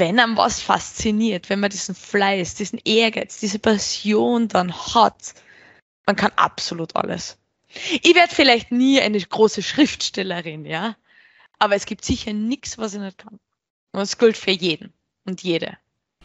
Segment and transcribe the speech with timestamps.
[0.00, 5.34] wenn einem was fasziniert, wenn man diesen Fleiß, diesen Ehrgeiz, diese Passion dann hat,
[6.06, 7.38] man kann absolut alles.
[7.68, 10.96] Ich werde vielleicht nie eine große Schriftstellerin, ja,
[11.58, 13.38] aber es gibt sicher nichts, was ich nicht kann.
[13.92, 14.92] Und es gilt für jeden
[15.26, 15.76] und jede.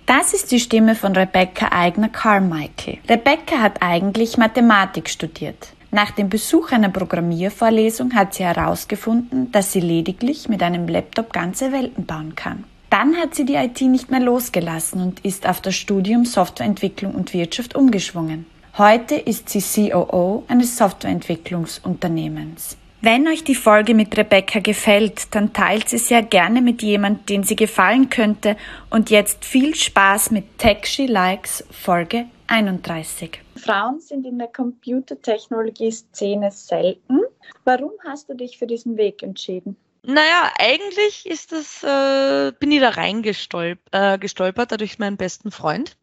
[0.05, 2.99] Das ist die Stimme von Rebecca Eigner Carmichael.
[3.09, 5.73] Rebecca hat eigentlich Mathematik studiert.
[5.89, 11.71] Nach dem Besuch einer Programmiervorlesung hat sie herausgefunden, dass sie lediglich mit einem Laptop ganze
[11.71, 12.65] Welten bauen kann.
[12.89, 17.33] Dann hat sie die IT nicht mehr losgelassen und ist auf das Studium Softwareentwicklung und
[17.33, 18.45] Wirtschaft umgeschwungen.
[18.77, 22.77] Heute ist sie COO eines Softwareentwicklungsunternehmens.
[23.05, 27.43] Wenn euch die Folge mit Rebecca gefällt, dann teilt sie sehr gerne mit jemand, den
[27.43, 28.57] sie gefallen könnte.
[28.89, 33.41] Und jetzt viel Spaß mit Tech She Likes Folge 31.
[33.57, 37.19] Frauen sind in der Computertechnologie-Szene selten.
[37.63, 39.77] Warum hast du dich für diesen Weg entschieden?
[40.01, 45.95] Naja, eigentlich ist das, äh, bin ich da reingestolpert, äh, gestolpert, dadurch meinen besten Freund.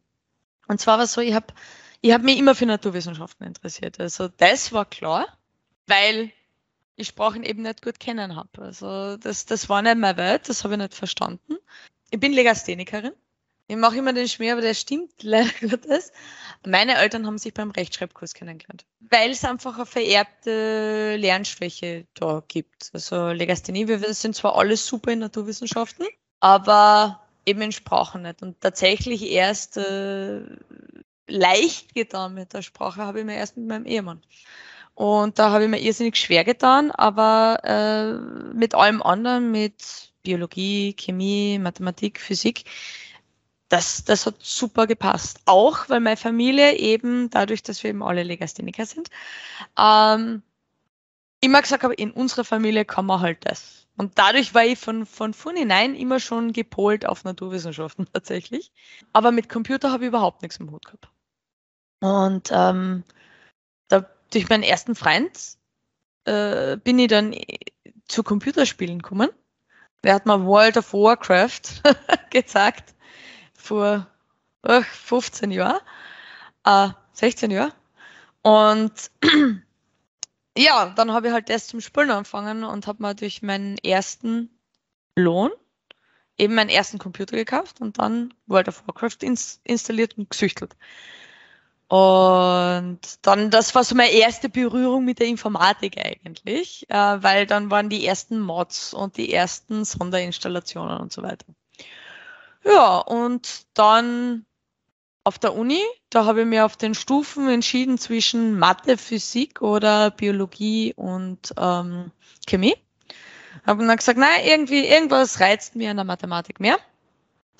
[0.69, 1.47] Und zwar war es so, ich habe
[1.99, 3.99] ich hab mich immer für Naturwissenschaften interessiert.
[3.99, 5.27] Also das war klar,
[5.85, 6.31] weil
[6.95, 8.61] ich Sprachen eben nicht gut kennen habe.
[8.61, 11.57] Also das, das war nicht meine Welt, das habe ich nicht verstanden.
[12.11, 13.13] Ich bin Legasthenikerin
[13.67, 16.11] ich mache immer den Schmäh, aber der stimmt leider Gottes.
[16.65, 22.91] Meine Eltern haben sich beim Rechtschreibkurs kennengelernt, weil es einfach eine vererbte Lernschwäche da gibt.
[22.93, 26.05] Also Legasthenie, wir sind zwar alles super in Naturwissenschaften,
[26.39, 28.41] aber eben in Sprachen nicht.
[28.41, 30.41] Und tatsächlich erst äh,
[31.27, 34.21] leicht getan mit der Sprache habe ich mir erst mit meinem Ehemann.
[34.95, 40.93] Und da habe ich mir irrsinnig schwer getan, aber äh, mit allem anderen, mit Biologie,
[40.93, 42.65] Chemie, Mathematik, Physik,
[43.69, 45.41] das, das hat super gepasst.
[45.45, 49.09] Auch weil meine Familie eben, dadurch, dass wir eben alle Legastheniker sind,
[49.79, 50.43] ähm,
[51.41, 53.87] immer gesagt habe, in unserer Familie kann man halt das.
[53.97, 58.71] Und dadurch war ich von, von vornherein immer schon gepolt auf Naturwissenschaften tatsächlich.
[59.11, 61.09] Aber mit Computer habe ich überhaupt nichts im Hut gehabt.
[61.99, 63.03] Und ähm,
[64.33, 65.57] durch meinen ersten Freund
[66.25, 67.35] äh, bin ich dann
[68.07, 69.29] zu Computerspielen gekommen.
[70.03, 71.61] Der hat mir World of Warcraft
[72.29, 72.93] gezeigt
[73.53, 74.07] vor
[74.63, 75.79] ach, 15 Jahren,
[76.65, 77.73] äh, 16 Jahren.
[78.41, 79.11] Und
[80.57, 84.49] ja, dann habe ich halt das zum Spielen angefangen und habe mir durch meinen ersten
[85.15, 85.51] Lohn
[86.37, 90.75] eben meinen ersten Computer gekauft und dann World of Warcraft ins installiert und gesüchtelt.
[91.93, 97.69] Und dann, das war so meine erste Berührung mit der Informatik eigentlich, äh, weil dann
[97.69, 101.45] waren die ersten Mods und die ersten Sonderinstallationen und so weiter.
[102.65, 104.43] Ja, und dann
[105.23, 110.09] auf der Uni, da habe ich mir auf den Stufen entschieden zwischen Mathe, Physik oder
[110.09, 112.09] Biologie und ähm,
[112.47, 112.75] Chemie.
[113.67, 116.79] Habe dann gesagt, nein, irgendwie irgendwas reizt mir in der Mathematik mehr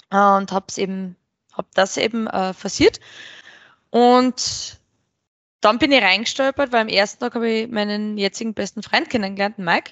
[0.10, 1.18] und habe es eben,
[1.56, 3.00] habe das eben äh, versiert.
[3.94, 4.81] Und
[5.62, 9.59] dann bin ich reingestolpert, weil am ersten Tag habe ich meinen jetzigen besten Freund kennengelernt,
[9.59, 9.92] Mike.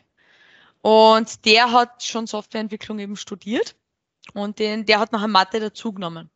[0.81, 3.75] Und der hat schon Softwareentwicklung eben studiert.
[4.33, 6.31] Und den, der hat nachher Mathe dazugenommen.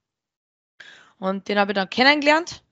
[1.18, 2.64] Und den habe ich dann kennengelernt.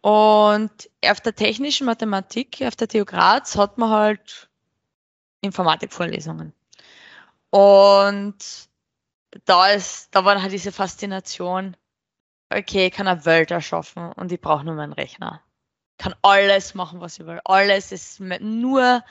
[0.00, 0.70] Und
[1.04, 4.48] auf der technischen Mathematik, auf der TU Graz, hat man halt
[5.40, 6.52] Informatikvorlesungen.
[7.50, 8.36] Und
[9.44, 11.76] da ist, da war halt diese Faszination,
[12.50, 15.42] okay, ich kann eine Welt erschaffen und ich brauche nur meinen Rechner.
[15.92, 17.40] Ich kann alles machen, was ich will.
[17.44, 19.04] Alles ist nur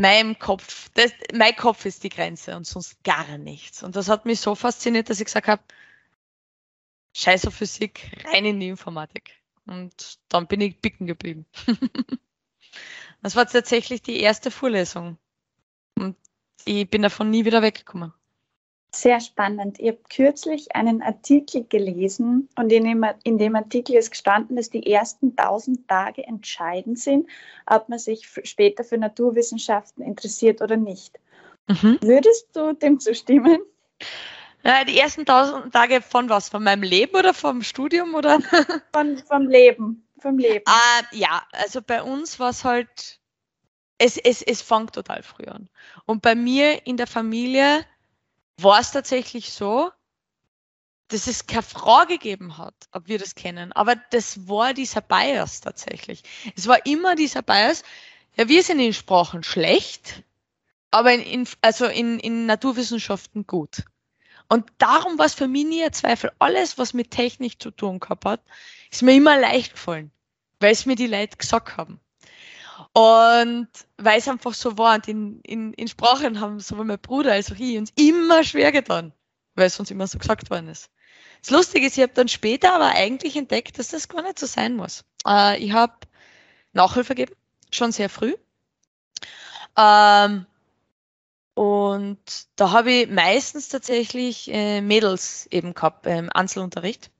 [0.00, 3.82] meinem Kopf, das, mein Kopf ist die Grenze und sonst gar nichts.
[3.82, 5.62] Und das hat mich so fasziniert, dass ich gesagt habe,
[7.14, 9.42] scheiß auf Physik, rein in die Informatik.
[9.66, 11.46] Und dann bin ich bicken geblieben.
[13.22, 15.18] das war tatsächlich die erste Vorlesung.
[15.96, 16.16] Und
[16.64, 18.12] ich bin davon nie wieder weggekommen.
[18.92, 19.78] Sehr spannend.
[19.78, 24.68] Ihr habt kürzlich einen Artikel gelesen und in dem, in dem, Artikel ist gestanden, dass
[24.68, 27.28] die ersten tausend Tage entscheidend sind,
[27.66, 31.20] ob man sich später für Naturwissenschaften interessiert oder nicht.
[31.68, 31.98] Mhm.
[32.00, 33.60] Würdest du dem zustimmen?
[34.64, 36.48] Ja, die ersten tausend Tage von was?
[36.48, 38.40] Von meinem Leben oder vom Studium oder?
[38.92, 40.06] Von, vom Leben.
[40.18, 40.64] Vom Leben.
[40.66, 43.20] Ah, ja, also bei uns war es halt,
[43.96, 45.70] es, es, es fängt total früh an.
[46.04, 47.86] Und bei mir in der Familie
[48.62, 49.90] war es tatsächlich so,
[51.08, 53.72] dass es keine Frage gegeben hat, ob wir das kennen.
[53.72, 56.22] Aber das war dieser Bias tatsächlich.
[56.56, 57.82] Es war immer dieser Bias,
[58.36, 60.22] ja, wir sind in Sprachen schlecht,
[60.90, 63.84] aber in, in also in, in Naturwissenschaften gut.
[64.48, 66.32] Und darum war es für mich nie ein Zweifel.
[66.38, 68.40] Alles, was mit Technik zu tun gehabt hat,
[68.90, 70.10] ist mir immer leicht gefallen,
[70.58, 72.00] weil es mir die Leute gesagt haben.
[72.92, 73.68] Und
[73.98, 77.52] weil es einfach so war, und in, in, in Sprachen haben sowohl mein Bruder als
[77.52, 79.12] auch ich uns immer schwer getan,
[79.54, 80.90] weil es uns immer so gesagt worden ist.
[81.42, 84.46] Das Lustige ist, ich habe dann später aber eigentlich entdeckt, dass das gar nicht so
[84.46, 85.04] sein muss.
[85.26, 85.94] Äh, ich habe
[86.72, 87.38] Nachhilfe gegeben,
[87.70, 88.34] schon sehr früh.
[89.76, 90.46] Ähm,
[91.54, 92.18] und
[92.56, 97.10] da habe ich meistens tatsächlich äh, Mädels eben gehabt im ähm, Einzelunterricht.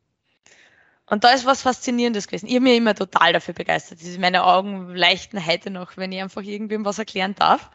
[1.10, 2.46] Und da ist was Faszinierendes gewesen.
[2.46, 3.98] Ich habe mich immer total dafür begeistert.
[4.20, 7.68] Meine Augen leichten heute noch, wenn ich einfach irgendwem was erklären darf.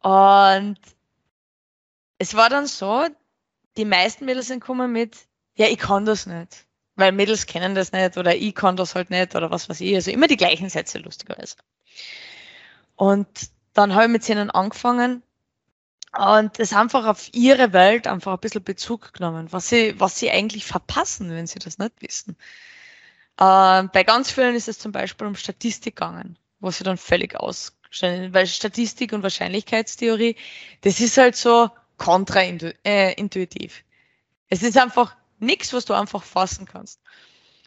[0.00, 0.76] Und
[2.18, 3.06] es war dann so,
[3.76, 5.16] die meisten Mädels sind gekommen mit,
[5.54, 6.66] ja, ich kann das nicht.
[6.96, 9.94] Weil Mädels kennen das nicht oder ich kann das halt nicht oder was weiß ich.
[9.94, 11.54] Also immer die gleichen Sätze, lustigerweise.
[12.96, 13.28] Und
[13.72, 15.22] dann habe ich mit ihnen angefangen
[16.16, 20.30] und es einfach auf ihre Welt einfach ein bisschen Bezug genommen, was sie, was sie
[20.30, 22.36] eigentlich verpassen, wenn sie das nicht wissen.
[23.38, 27.36] Äh, bei ganz vielen ist es zum Beispiel um Statistik gegangen, wo sie dann völlig
[27.36, 30.36] ausstellen, weil Statistik und Wahrscheinlichkeitstheorie,
[30.82, 33.84] das ist halt so kontraintuitiv.
[34.48, 37.00] Es ist einfach nichts, was du einfach fassen kannst.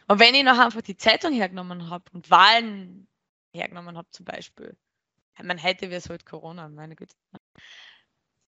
[0.08, 3.08] Und wenn ich noch einfach die Zeitung hergenommen habe und Wahlen
[3.52, 4.76] hergenommen habe zum Beispiel,
[5.42, 7.14] meine, heute wäre es halt Corona, meine Güte.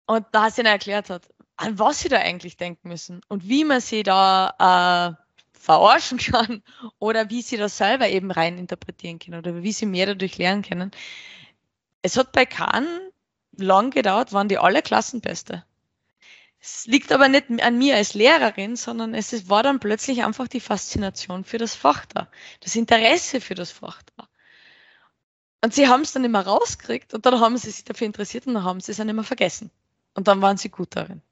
[0.09, 1.29] Und da sie ihnen erklärt hat,
[1.59, 5.23] an was sie da eigentlich denken müssen und wie man sie da äh,
[5.53, 6.63] verarschen kann
[6.99, 10.63] oder wie sie das selber eben rein interpretieren können oder wie sie mehr dadurch lernen
[10.63, 10.93] können.
[12.01, 12.87] Es hat bei Kahn
[13.55, 15.63] lang gedauert, waren die alle Klassenbeste.
[16.59, 20.61] Es liegt aber nicht an mir als Lehrerin, sondern es war dann plötzlich einfach die
[20.61, 24.27] Faszination für das Fach da, das Interesse für das Fach da.
[25.63, 28.55] Und sie haben es dann immer rausgekriegt und dann haben sie sich dafür interessiert und
[28.55, 29.71] dann haben sie es dann immer vergessen.
[30.19, 31.23] Und dann waren sie gut darin.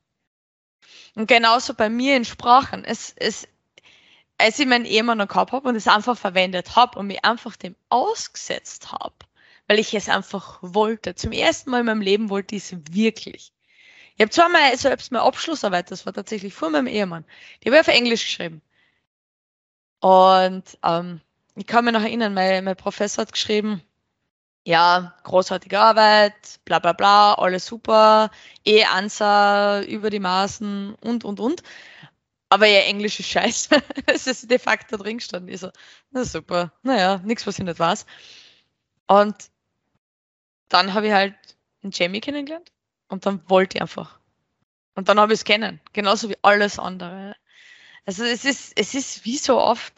[1.17, 2.85] Und genauso bei mir in Sprachen.
[2.85, 3.49] Es, es,
[4.39, 7.57] als ich meinen Ehemann noch gehabt habe und es einfach verwendet habe und mich einfach
[7.57, 9.17] dem ausgesetzt habe,
[9.67, 11.17] weil ich es einfach wollte.
[11.17, 13.53] Zum ersten Mal in meinem Leben wollte ich es wirklich.
[14.15, 17.25] Ich habe zwar mal selbst meine Abschlussarbeit, das war tatsächlich vor meinem Ehemann,
[17.65, 18.63] die habe ich auf Englisch geschrieben.
[19.99, 21.21] Und ähm,
[21.57, 23.83] ich kann mich noch erinnern, mein, mein Professor hat geschrieben,
[24.67, 26.35] ja, großartige Arbeit,
[26.65, 28.31] bla bla bla, alles super,
[28.65, 31.63] eh Answer über die Maßen und und und.
[32.49, 33.71] Aber ja, Englisch ist scheiße.
[34.07, 35.55] Es ist de facto drin gestanden.
[35.55, 35.71] Ich so,
[36.11, 38.07] na super, naja, nichts, was ich nicht weiß.
[39.09, 39.37] Und
[40.69, 41.37] dann habe ich halt
[41.83, 42.73] einen Jamie kennengelernt
[43.09, 44.19] und dann wollte ich einfach.
[44.97, 47.37] Und dann habe ich es kennen, genauso wie alles andere.
[48.05, 49.95] Also es ist, es ist wie so oft,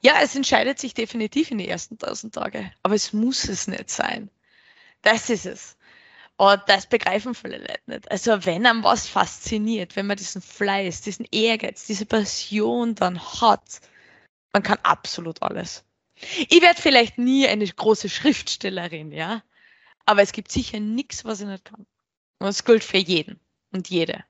[0.00, 3.90] ja, es entscheidet sich definitiv in die ersten tausend Tage, aber es muss es nicht
[3.90, 4.30] sein.
[5.02, 5.76] Das ist es.
[6.36, 8.10] Und das begreifen viele Leute nicht.
[8.10, 13.80] Also wenn einem was fasziniert, wenn man diesen Fleiß, diesen Ehrgeiz, diese Passion dann hat,
[14.52, 15.84] man kann absolut alles.
[16.48, 19.42] Ich werde vielleicht nie eine große Schriftstellerin, ja,
[20.06, 21.86] aber es gibt sicher nichts, was ich nicht kann.
[22.38, 23.38] Und es gilt für jeden
[23.70, 24.24] und jede.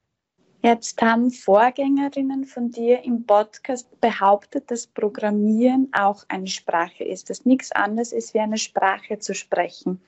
[0.62, 7.46] Jetzt haben Vorgängerinnen von dir im Podcast behauptet, dass Programmieren auch eine Sprache ist, dass
[7.46, 10.02] nichts anderes ist, wie eine Sprache zu sprechen.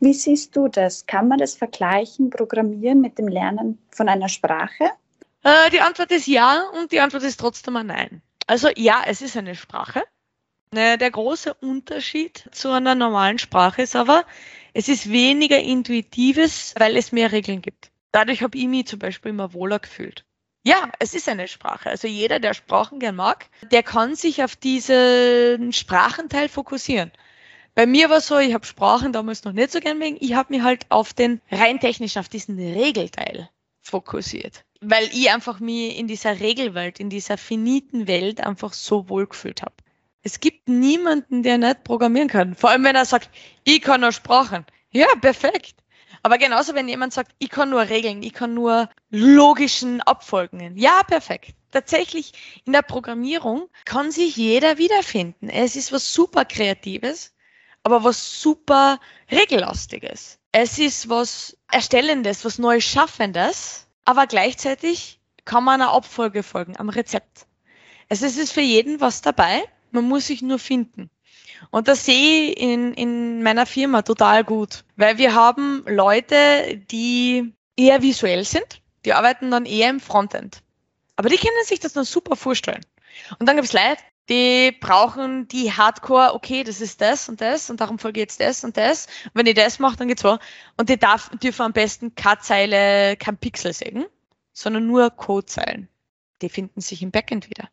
[0.00, 1.04] Wie siehst du das?
[1.04, 4.92] Kann man das vergleichen, Programmieren mit dem Lernen von einer Sprache?
[5.42, 8.22] Äh, die Antwort ist ja und die Antwort ist trotzdem ein Nein.
[8.46, 10.02] Also ja, es ist eine Sprache.
[10.72, 14.24] Ne, der große Unterschied zu einer normalen Sprache ist aber,
[14.72, 19.30] es ist weniger intuitives, weil es mehr Regeln gibt dadurch habe ich mich zum Beispiel
[19.30, 20.24] immer wohler gefühlt.
[20.64, 21.88] Ja, es ist eine Sprache.
[21.88, 27.12] Also jeder, der Sprachen gern mag, der kann sich auf diesen Sprachenteil fokussieren.
[27.74, 30.52] Bei mir war so, ich habe Sprachen damals noch nicht so gern wegen, ich habe
[30.52, 33.48] mich halt auf den rein technischen, auf diesen Regelteil
[33.82, 34.64] fokussiert.
[34.80, 39.62] Weil ich einfach mich in dieser Regelwelt, in dieser finiten Welt einfach so wohl gefühlt
[39.62, 39.74] habe.
[40.22, 42.54] Es gibt niemanden, der nicht programmieren kann.
[42.54, 43.30] Vor allem, wenn er sagt,
[43.64, 44.66] ich kann nur Sprachen.
[44.90, 45.76] Ja, perfekt.
[46.22, 50.76] Aber genauso, wenn jemand sagt, ich kann nur Regeln, ich kann nur logischen Abfolgungen.
[50.76, 51.54] Ja, perfekt.
[51.70, 52.32] Tatsächlich
[52.64, 55.48] in der Programmierung kann sich jeder wiederfinden.
[55.48, 57.34] Es ist was super Kreatives,
[57.82, 60.38] aber was super Regellastiges.
[60.52, 66.88] Es ist was Erstellendes, was Neues Schaffendes, aber gleichzeitig kann man einer Abfolge folgen, am
[66.88, 67.46] Rezept.
[68.08, 71.10] Also es ist für jeden was dabei, man muss sich nur finden.
[71.70, 77.52] Und das sehe ich in, in meiner Firma total gut, weil wir haben Leute, die
[77.76, 80.62] eher visuell sind, die arbeiten dann eher im Frontend.
[81.16, 82.84] Aber die können sich das dann super vorstellen.
[83.38, 87.70] Und dann gibt es Leute, die brauchen die Hardcore, okay, das ist das und das
[87.70, 89.06] und darum folge jetzt das und das.
[89.24, 90.38] Und wenn ich das mache, dann geht's so.
[90.76, 94.06] Und die darf, dürfen am besten keine Zeile, kein Pixel sehen.
[94.58, 95.88] sondern nur Codezeilen.
[96.42, 97.68] Die finden sich im Backend wieder.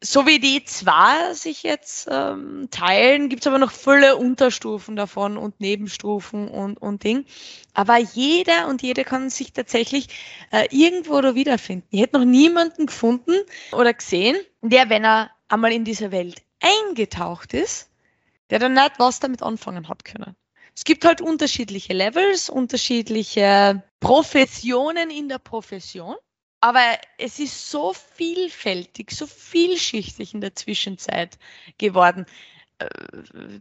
[0.00, 5.60] So wie die zwar sich jetzt ähm, teilen, gibt's aber noch viele Unterstufen davon und
[5.60, 7.24] Nebenstufen und, und Ding.
[7.74, 10.08] Aber jeder und jede kann sich tatsächlich
[10.52, 11.88] äh, irgendwo da wiederfinden.
[11.90, 13.32] Ich hätte noch niemanden gefunden
[13.72, 17.90] oder gesehen, der, wenn er einmal in diese Welt eingetaucht ist,
[18.50, 20.36] der dann nicht was damit anfangen hat können.
[20.76, 26.14] Es gibt halt unterschiedliche Levels, unterschiedliche Professionen in der Profession.
[26.60, 31.38] Aber es ist so vielfältig, so vielschichtig in der Zwischenzeit
[31.78, 32.26] geworden,
[32.78, 32.88] äh,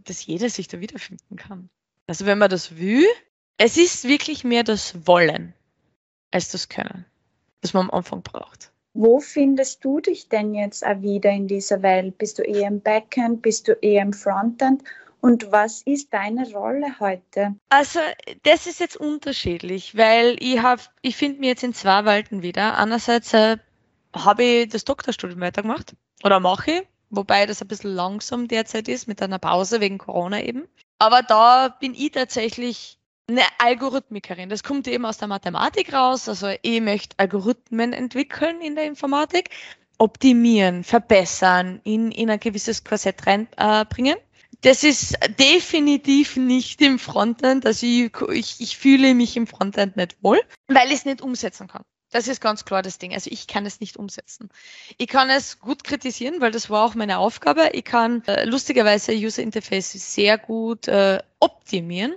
[0.04, 1.70] dass jeder sich da wiederfinden kann.
[2.08, 3.06] Also wenn man das will,
[3.58, 5.54] es ist wirklich mehr das Wollen
[6.32, 7.06] als das Können,
[7.62, 8.72] das man am Anfang braucht.
[8.94, 12.18] Wo findest du dich denn jetzt auch wieder in dieser Welt?
[12.18, 13.44] Bist du eher im Backend?
[13.44, 14.84] Bist du eher im Frontend?
[15.21, 17.55] Und was ist deine Rolle heute?
[17.69, 18.00] Also,
[18.43, 22.77] das ist jetzt unterschiedlich, weil ich habe, ich finde mich jetzt in zwei Welten wieder.
[22.77, 23.57] Einerseits äh,
[24.15, 29.07] habe ich das Doktorstudium weitergemacht oder mache ich, wobei das ein bisschen langsam derzeit ist
[29.07, 30.67] mit einer Pause wegen Corona eben.
[31.00, 32.97] Aber da bin ich tatsächlich
[33.29, 34.50] eine Algorithmikerin.
[34.50, 36.29] Das kommt eben aus der Mathematik raus.
[36.29, 39.50] Also ich möchte Algorithmen entwickeln in der Informatik,
[39.97, 44.17] optimieren, verbessern, in, in ein gewisses Korsett reinbringen.
[44.17, 44.26] Äh,
[44.62, 47.66] das ist definitiv nicht im Frontend.
[47.66, 51.68] Also ich, ich, ich fühle mich im Frontend nicht wohl, weil ich es nicht umsetzen
[51.68, 51.84] kann.
[52.12, 53.14] Das ist ganz klar das Ding.
[53.14, 54.50] Also ich kann es nicht umsetzen.
[54.98, 57.70] Ich kann es gut kritisieren, weil das war auch meine Aufgabe.
[57.74, 62.16] Ich kann äh, lustigerweise User Interface sehr gut äh, optimieren,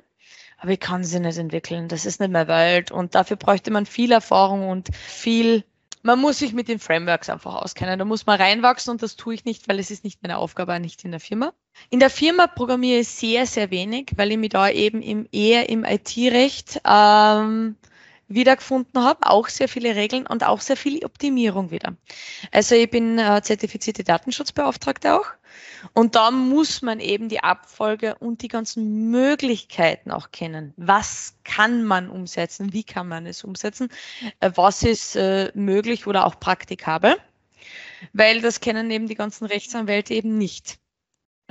[0.59, 1.89] aber ich kann sie nicht entwickeln.
[1.89, 5.65] Das ist nicht mehr Welt und dafür bräuchte man viel Erfahrung und viel
[6.03, 7.99] man muss sich mit den Frameworks einfach auskennen.
[7.99, 10.79] Da muss man reinwachsen und das tue ich nicht, weil es ist nicht meine Aufgabe,
[10.81, 11.53] nicht in der Firma.
[11.89, 15.69] In der Firma programmiere ich sehr, sehr wenig, weil ich mich da eben im, eher
[15.69, 17.77] im IT-Recht ähm,
[18.29, 21.97] wiedergefunden habe, auch sehr viele Regeln und auch sehr viel Optimierung wieder.
[22.53, 25.27] Also ich bin äh, zertifizierte Datenschutzbeauftragte auch
[25.95, 30.73] und da muss man eben die Abfolge und die ganzen Möglichkeiten auch kennen.
[30.77, 32.73] Was kann man umsetzen?
[32.73, 33.89] Wie kann man es umsetzen?
[34.41, 37.17] Äh, was ist äh, möglich oder auch praktikabel?
[38.13, 40.80] Weil das kennen eben die ganzen Rechtsanwälte eben nicht.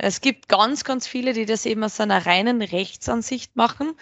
[0.02, 3.94] Es gibt ganz, ganz viele, die das eben aus einer reinen Rechtsansicht machen.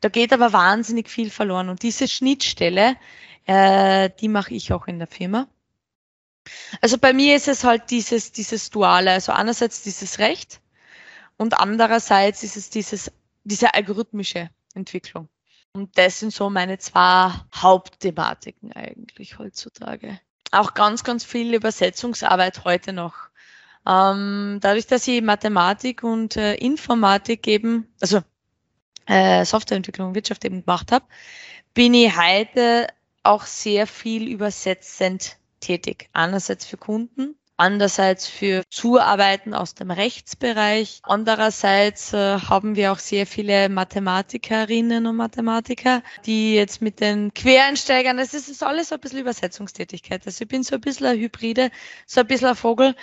[0.00, 1.68] Da geht aber wahnsinnig viel verloren.
[1.68, 2.96] Und diese Schnittstelle,
[3.44, 5.46] äh, die mache ich auch in der Firma.
[6.80, 9.12] Also bei mir ist es halt dieses, dieses Duale.
[9.12, 10.60] Also einerseits dieses Recht
[11.36, 13.12] und andererseits ist es dieses,
[13.44, 15.28] diese algorithmische Entwicklung.
[15.74, 20.18] Und das sind so meine zwei Hauptthematiken eigentlich heutzutage.
[20.50, 23.14] Auch ganz, ganz viel Übersetzungsarbeit heute noch.
[23.86, 28.20] Ähm, dadurch, dass ich Mathematik und äh, Informatik eben, also
[29.06, 31.04] äh, Softwareentwicklung, Wirtschaft eben gemacht habe,
[31.74, 32.86] bin ich heute
[33.22, 36.08] auch sehr viel übersetzend tätig.
[36.12, 41.00] Einerseits für Kunden, andererseits für Zuarbeiten aus dem Rechtsbereich.
[41.02, 48.16] Andererseits äh, haben wir auch sehr viele Mathematikerinnen und Mathematiker, die jetzt mit den Quereinsteigern,
[48.16, 50.26] das ist alles so ein bisschen Übersetzungstätigkeit.
[50.26, 51.70] Also ich bin so ein bisschen ein Hybride,
[52.06, 52.94] so ein bisschen ein Vogel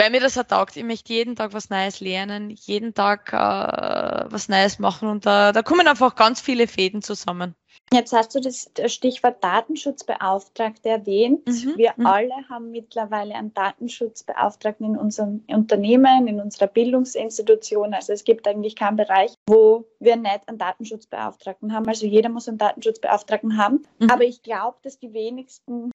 [0.00, 0.76] weil mir das ertaugt.
[0.76, 5.52] Ich möchte jeden Tag was Neues lernen, jeden Tag äh, was Neues machen und da,
[5.52, 7.54] da kommen einfach ganz viele Fäden zusammen.
[7.92, 11.46] Jetzt hast du das Stichwort Datenschutzbeauftragte erwähnt.
[11.46, 11.76] Mhm.
[11.76, 12.06] Wir mhm.
[12.06, 17.92] alle haben mittlerweile einen Datenschutzbeauftragten in unserem Unternehmen, in unserer Bildungsinstitution.
[17.92, 21.88] Also es gibt eigentlich keinen Bereich, wo wir nicht einen Datenschutzbeauftragten haben.
[21.88, 23.82] Also jeder muss einen Datenschutzbeauftragten haben.
[23.98, 24.08] Mhm.
[24.10, 25.90] Aber ich glaube, dass die wenigsten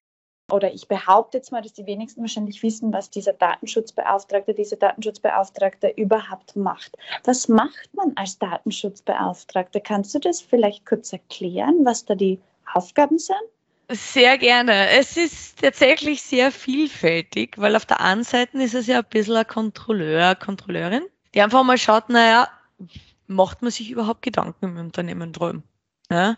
[0.50, 5.88] oder ich behaupte jetzt mal, dass die wenigsten wahrscheinlich wissen, was dieser Datenschutzbeauftragte, diese Datenschutzbeauftragte
[5.96, 6.96] überhaupt macht.
[7.24, 9.80] Was macht man als Datenschutzbeauftragte?
[9.80, 12.38] Kannst du das vielleicht kurz erklären, was da die
[12.72, 13.36] Aufgaben sind?
[13.90, 14.90] Sehr gerne.
[14.90, 19.36] Es ist tatsächlich sehr vielfältig, weil auf der einen Seite ist es ja ein bisschen
[19.36, 22.48] ein Kontrolleur, Kontrolleurin, die einfach mal schaut, naja,
[23.26, 25.62] macht man sich überhaupt Gedanken im Unternehmen drum?
[26.10, 26.36] Ja?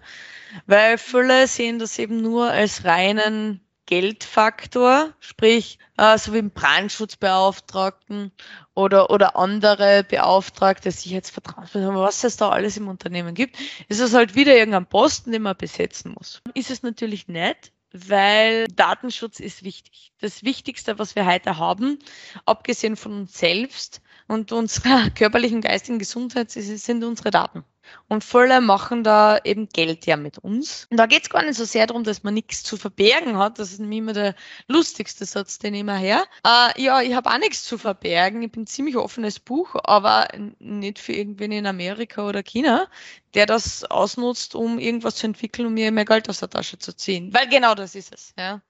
[0.67, 8.33] Weil viele sehen das eben nur als reinen Geldfaktor, sprich äh, so wie im Brandschutzbeauftragten
[8.75, 13.57] oder, oder andere Beauftragte, Sicherheitsvertrauenspersonen, was es da alles im Unternehmen gibt,
[13.89, 16.43] ist es halt wieder irgendein Posten, den man besetzen muss.
[16.53, 20.13] Ist es natürlich nicht, weil Datenschutz ist wichtig.
[20.21, 21.99] Das Wichtigste, was wir heute haben,
[22.45, 27.65] abgesehen von uns selbst und unserer körperlichen, geistigen Gesundheit, sind unsere Daten.
[28.09, 30.87] Und viele machen da eben Geld ja mit uns.
[30.91, 33.59] Und da geht es gar nicht so sehr darum, dass man nichts zu verbergen hat.
[33.59, 34.35] Das ist nämlich immer der
[34.67, 36.25] lustigste Satz, den ich immer her.
[36.45, 38.43] Äh, ja, ich habe auch nichts zu verbergen.
[38.43, 40.29] Ich bin ziemlich offenes Buch, aber
[40.59, 42.89] nicht für irgendwen in Amerika oder China,
[43.35, 46.97] der das ausnutzt, um irgendwas zu entwickeln, um mir mehr Geld aus der Tasche zu
[46.97, 47.33] ziehen.
[47.35, 48.35] Weil genau das ist es.
[48.39, 48.63] Ja.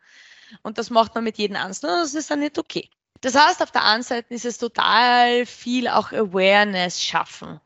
[0.63, 2.89] Und das macht man mit jedem Einzelnen und das ist dann nicht okay.
[3.21, 7.61] Das heißt, auf der einen Seite ist es total viel auch Awareness schaffen.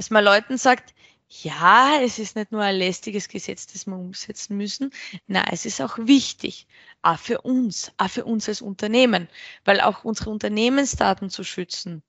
[0.00, 0.94] Dass man Leuten sagt,
[1.28, 4.92] ja, es ist nicht nur ein lästiges Gesetz, das wir umsetzen müssen.
[5.26, 6.66] Nein, es ist auch wichtig.
[7.02, 9.28] Auch für uns, auch für uns als Unternehmen.
[9.62, 12.02] Weil auch unsere Unternehmensdaten zu schützen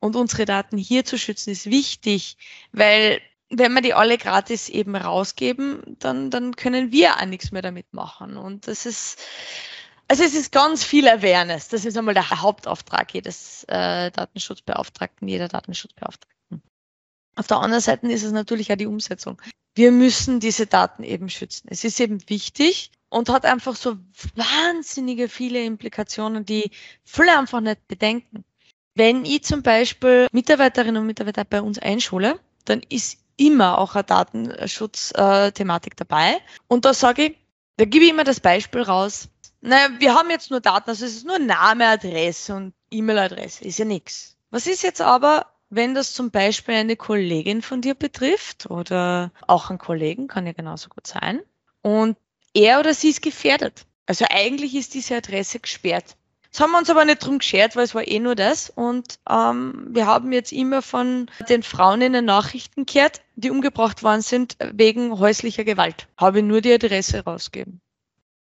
[0.00, 2.36] und unsere Daten hier zu schützen ist wichtig,
[2.72, 7.62] weil wenn wir die alle gratis eben rausgeben, dann, dann können wir auch nichts mehr
[7.62, 8.36] damit machen.
[8.36, 9.20] Und das ist,
[10.08, 11.68] also es ist ganz viel Awareness.
[11.68, 16.36] Das ist einmal der Hauptauftrag jedes äh, Datenschutzbeauftragten, jeder Datenschutzbeauftragten.
[17.36, 19.40] Auf der anderen Seite ist es natürlich auch die Umsetzung.
[19.74, 21.68] Wir müssen diese Daten eben schützen.
[21.70, 23.96] Es ist eben wichtig und hat einfach so
[24.34, 26.70] wahnsinnige viele Implikationen, die
[27.04, 28.44] viele einfach nicht bedenken.
[28.94, 34.04] Wenn ich zum Beispiel Mitarbeiterinnen und Mitarbeiter bei uns einschule, dann ist immer auch eine
[34.04, 36.38] Datenschutzthematik dabei.
[36.68, 37.36] Und da sage ich,
[37.76, 39.28] da gebe ich immer das Beispiel raus,
[39.60, 43.78] naja, wir haben jetzt nur Daten, also es ist nur Name, Adresse und E-Mail-Adresse, ist
[43.78, 44.36] ja nichts.
[44.50, 49.70] Was ist jetzt aber, wenn das zum Beispiel eine Kollegin von dir betrifft oder auch
[49.70, 51.40] ein Kollegen, kann ja genauso gut sein,
[51.82, 52.16] und
[52.54, 53.86] er oder sie ist gefährdet.
[54.06, 56.16] Also eigentlich ist diese Adresse gesperrt.
[56.50, 58.70] Das haben wir uns aber nicht drum geschert, weil es war eh nur das.
[58.70, 64.02] Und ähm, wir haben jetzt immer von den Frauen in den Nachrichten gehört, die umgebracht
[64.02, 66.08] worden sind wegen häuslicher Gewalt.
[66.16, 67.82] Habe nur die Adresse rausgegeben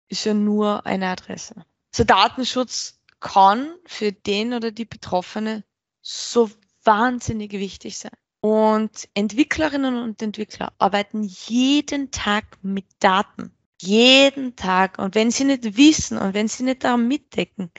[0.09, 1.65] ist ja nur eine Adresse.
[1.93, 5.65] Also Datenschutz kann für den oder die Betroffene
[6.03, 6.51] so
[6.85, 8.13] wahnsinnig wichtig sein.
[8.41, 13.53] Und Entwicklerinnen und Entwickler arbeiten jeden Tag mit Daten.
[13.81, 14.99] Jeden Tag.
[14.99, 17.71] Und wenn sie nicht wissen und wenn sie nicht daran mitdecken,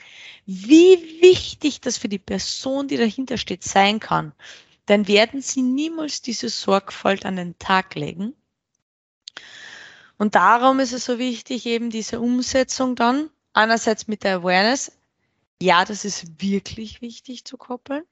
[0.44, 4.32] wie wichtig das für die Person, die dahinter steht, sein kann,
[4.86, 8.34] dann werden sie niemals diese Sorgfalt an den Tag legen
[10.18, 14.92] und darum ist es so wichtig, eben diese Umsetzung dann, einerseits mit der Awareness,
[15.62, 18.04] ja, das ist wirklich wichtig zu koppeln.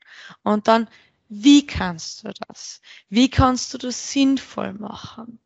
[0.42, 0.88] Und dann,
[1.28, 2.80] wie kannst du das?
[3.08, 5.38] Wie kannst du das sinnvoll machen?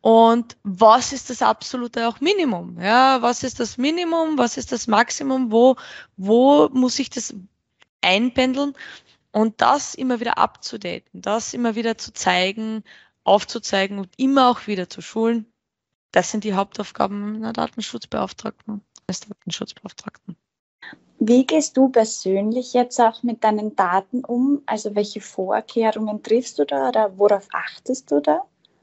[0.00, 2.80] Und was ist das absolute auch Minimum?
[2.80, 4.38] Ja, was ist das Minimum?
[4.38, 5.50] Was ist das Maximum?
[5.50, 5.76] Wo,
[6.16, 7.34] wo muss ich das
[8.02, 8.74] einpendeln?
[9.32, 12.84] Und das immer wieder abzudaten, das immer wieder zu zeigen,
[13.24, 15.52] aufzuzeigen und immer auch wieder zu schulen.
[16.12, 20.36] Das sind die Hauptaufgaben einer Datenschutzbeauftragten, des Datenschutzbeauftragten.
[21.18, 24.62] Wie gehst du persönlich jetzt auch mit deinen Daten um?
[24.66, 28.42] Also welche Vorkehrungen triffst du da oder worauf achtest du da?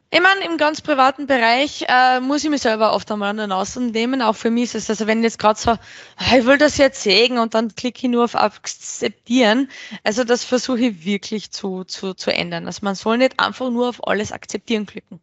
[0.09, 3.51] Ich meine, im ganz privaten Bereich äh, muss ich mich selber oft einmal an den
[3.51, 4.21] Außen nehmen.
[4.21, 7.01] Auch für mich ist es, also wenn jetzt gerade so, ah, ich will das jetzt
[7.01, 9.71] sägen und dann klicke ich nur auf Akzeptieren.
[10.03, 12.67] Also das versuche ich wirklich zu, zu, zu ändern.
[12.67, 15.19] Also man soll nicht einfach nur auf alles Akzeptieren klicken.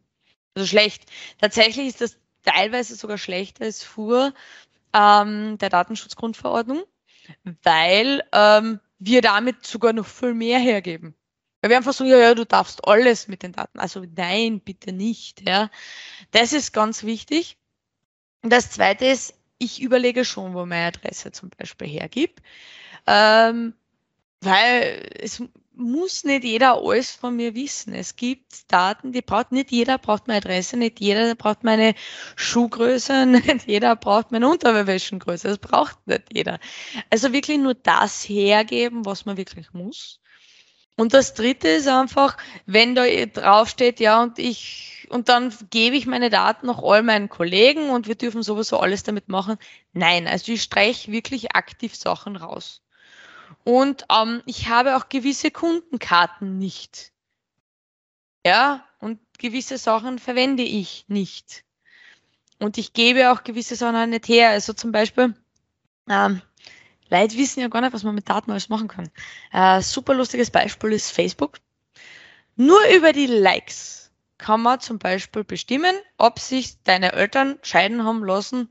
[0.55, 1.03] Also schlecht.
[1.39, 4.33] Tatsächlich ist das teilweise sogar schlechter als vor
[4.93, 6.83] ähm, der Datenschutzgrundverordnung,
[7.63, 11.15] weil ähm, wir damit sogar noch viel mehr hergeben.
[11.61, 13.79] Weil wir einfach sagen, ja, ja, du darfst alles mit den Daten.
[13.79, 15.47] Also nein, bitte nicht.
[15.47, 15.69] Ja.
[16.31, 17.57] Das ist ganz wichtig.
[18.41, 22.41] Und das zweite ist, ich überlege schon, wo meine Adresse zum Beispiel hergibt.
[23.05, 23.73] Ähm,
[24.41, 27.93] weil es muss nicht jeder alles von mir wissen.
[27.93, 31.95] Es gibt Daten, die braucht nicht jeder braucht meine Adresse, nicht jeder braucht meine
[32.35, 35.47] Schuhgröße, nicht jeder braucht meine Unterwäschengröße.
[35.47, 36.59] Das braucht nicht jeder.
[37.09, 40.19] Also wirklich nur das hergeben, was man wirklich muss.
[40.97, 46.05] Und das dritte ist einfach, wenn da draufsteht, ja, und ich, und dann gebe ich
[46.05, 49.57] meine Daten noch all meinen Kollegen und wir dürfen sowieso alles damit machen.
[49.93, 52.80] Nein, also ich streiche wirklich aktiv Sachen raus.
[53.63, 57.11] Und ähm, ich habe auch gewisse Kundenkarten nicht.
[58.45, 61.63] Ja, und gewisse Sachen verwende ich nicht.
[62.59, 64.49] Und ich gebe auch gewisse Sachen nicht her.
[64.49, 65.35] Also zum Beispiel,
[66.09, 66.41] ähm,
[67.09, 69.11] Leute wissen ja gar nicht, was man mit Daten alles machen kann.
[69.51, 71.59] Äh, super lustiges Beispiel ist Facebook.
[72.55, 78.23] Nur über die Likes kann man zum Beispiel bestimmen, ob sich deine Eltern scheiden haben
[78.23, 78.69] lassen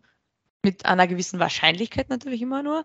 [0.63, 2.85] mit einer gewissen Wahrscheinlichkeit natürlich immer nur.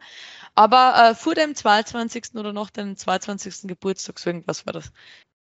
[0.55, 2.35] Aber äh, vor dem 22.
[2.35, 3.67] oder nach dem 22.
[3.67, 4.91] Geburtstag, so irgendwas war das.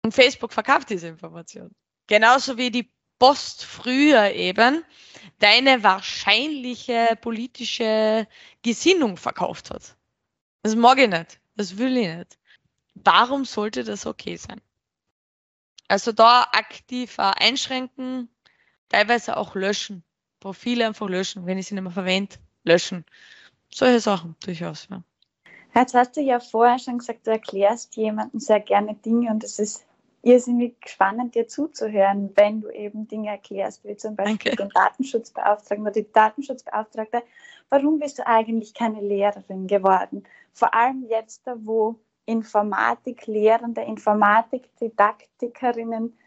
[0.02, 1.70] Und Facebook verkauft diese Information.
[2.06, 4.84] Genauso wie die Post früher eben
[5.38, 8.26] deine wahrscheinliche politische
[8.62, 9.96] Gesinnung verkauft hat.
[10.62, 11.40] Das mag ich nicht.
[11.56, 12.38] Das will ich nicht.
[12.94, 14.60] Warum sollte das okay sein?
[15.88, 18.28] Also da aktiv einschränken,
[18.88, 20.04] teilweise auch löschen.
[20.40, 23.04] Profile einfach löschen, wenn ich sie nicht mehr verwende, löschen.
[23.70, 25.02] Solche Sachen durchaus, ja.
[25.74, 29.58] Jetzt hast du ja vorher schon gesagt, du erklärst jemandem sehr gerne Dinge und es
[29.58, 29.84] ist
[30.22, 34.56] irrsinnig spannend, dir zuzuhören, wenn du eben Dinge erklärst, wie zum Beispiel Danke.
[34.56, 37.22] den Datenschutzbeauftragten oder die Datenschutzbeauftragte.
[37.70, 40.24] Warum bist du eigentlich keine Lehrerin geworden?
[40.52, 46.18] Vor allem jetzt, wo Informatiklehrende, Informatikdidaktikerinnen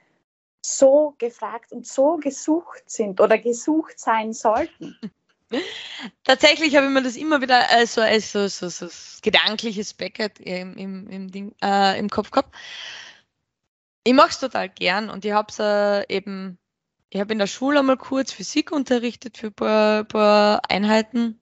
[0.61, 4.97] so gefragt und so gesucht sind oder gesucht sein sollten.
[6.23, 8.87] Tatsächlich habe ich mir das immer wieder als so, als so, so, so
[9.21, 12.55] gedankliches Backup im, im, im, Ding, äh, im Kopf gehabt.
[14.03, 16.57] Ich mache es total gern und ich habe es äh, eben,
[17.09, 21.39] ich habe in der Schule einmal kurz Physik unterrichtet für ein paar, paar Einheiten.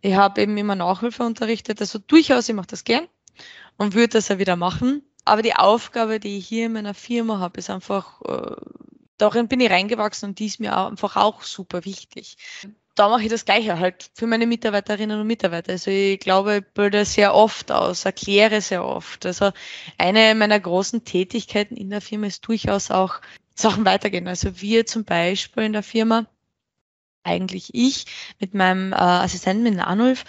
[0.00, 3.08] Ich habe eben immer Nachhilfe unterrichtet, also durchaus, ich mache das gern
[3.76, 5.02] und würde das ja wieder machen.
[5.24, 8.56] Aber die Aufgabe, die ich hier in meiner Firma habe, ist einfach, äh,
[9.18, 12.36] darin bin ich reingewachsen und die ist mir auch einfach auch super wichtig
[12.94, 15.72] da mache ich das Gleiche halt für meine Mitarbeiterinnen und Mitarbeiter.
[15.72, 19.24] Also ich glaube, ich bilde sehr oft aus, erkläre sehr oft.
[19.24, 19.52] Also
[19.98, 23.20] eine meiner großen Tätigkeiten in der Firma ist durchaus auch
[23.54, 24.28] Sachen weitergehen.
[24.28, 26.26] Also wir zum Beispiel in der Firma,
[27.24, 28.06] eigentlich ich
[28.40, 30.24] mit meinem äh, Assistenten, mit Anulf,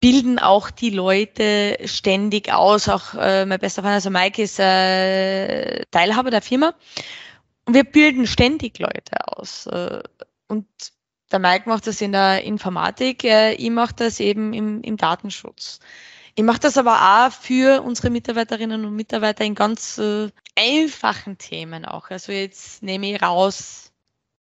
[0.00, 2.88] bilden auch die Leute ständig aus.
[2.88, 6.74] Auch äh, mein bester Freund, also Mike, ist äh, Teilhaber der Firma.
[7.64, 9.66] Und wir bilden ständig Leute aus.
[9.66, 10.02] Äh,
[10.46, 10.66] und
[11.30, 15.80] der Mike macht das in der Informatik, äh, ich mache das eben im, im Datenschutz.
[16.34, 21.84] Ich mache das aber auch für unsere Mitarbeiterinnen und Mitarbeiter in ganz äh, einfachen Themen
[21.84, 22.10] auch.
[22.10, 23.92] Also jetzt nehme ich raus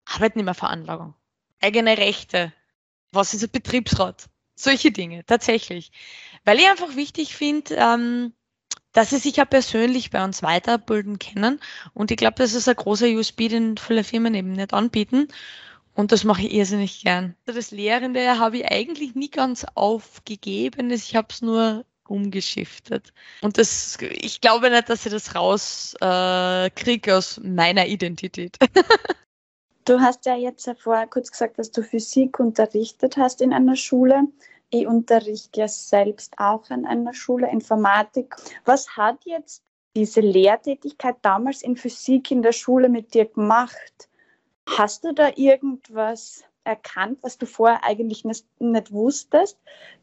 [0.04, 1.14] Arbeitnehmerveranlagung,
[1.60, 2.52] eigene Rechte,
[3.12, 5.92] was ist ein Betriebsrat, solche Dinge, tatsächlich.
[6.44, 8.32] Weil ich einfach wichtig finde, ähm,
[8.92, 11.60] dass sie sich ja persönlich bei uns weiterbilden können.
[11.92, 15.28] Und ich glaube, das ist ein großer USB, den viele Firmen eben nicht anbieten.
[15.94, 17.36] Und das mache ich irrsinnig gern.
[17.46, 20.90] Also das Lehrende habe ich eigentlich nie ganz aufgegeben.
[20.90, 23.12] Ich habe es nur umgeschiftet.
[23.42, 28.56] Und das, ich glaube nicht, dass ich das rauskriege äh, aus meiner Identität.
[29.86, 34.24] du hast ja jetzt vorher kurz gesagt, dass du Physik unterrichtet hast in einer Schule.
[34.70, 38.34] Ich unterrichte ja selbst auch an einer Schule Informatik.
[38.64, 39.62] Was hat jetzt
[39.94, 44.08] diese Lehrtätigkeit damals in Physik in der Schule mit dir gemacht?
[44.68, 49.58] Hast du da irgendwas erkannt, was du vorher eigentlich nicht, wusstest,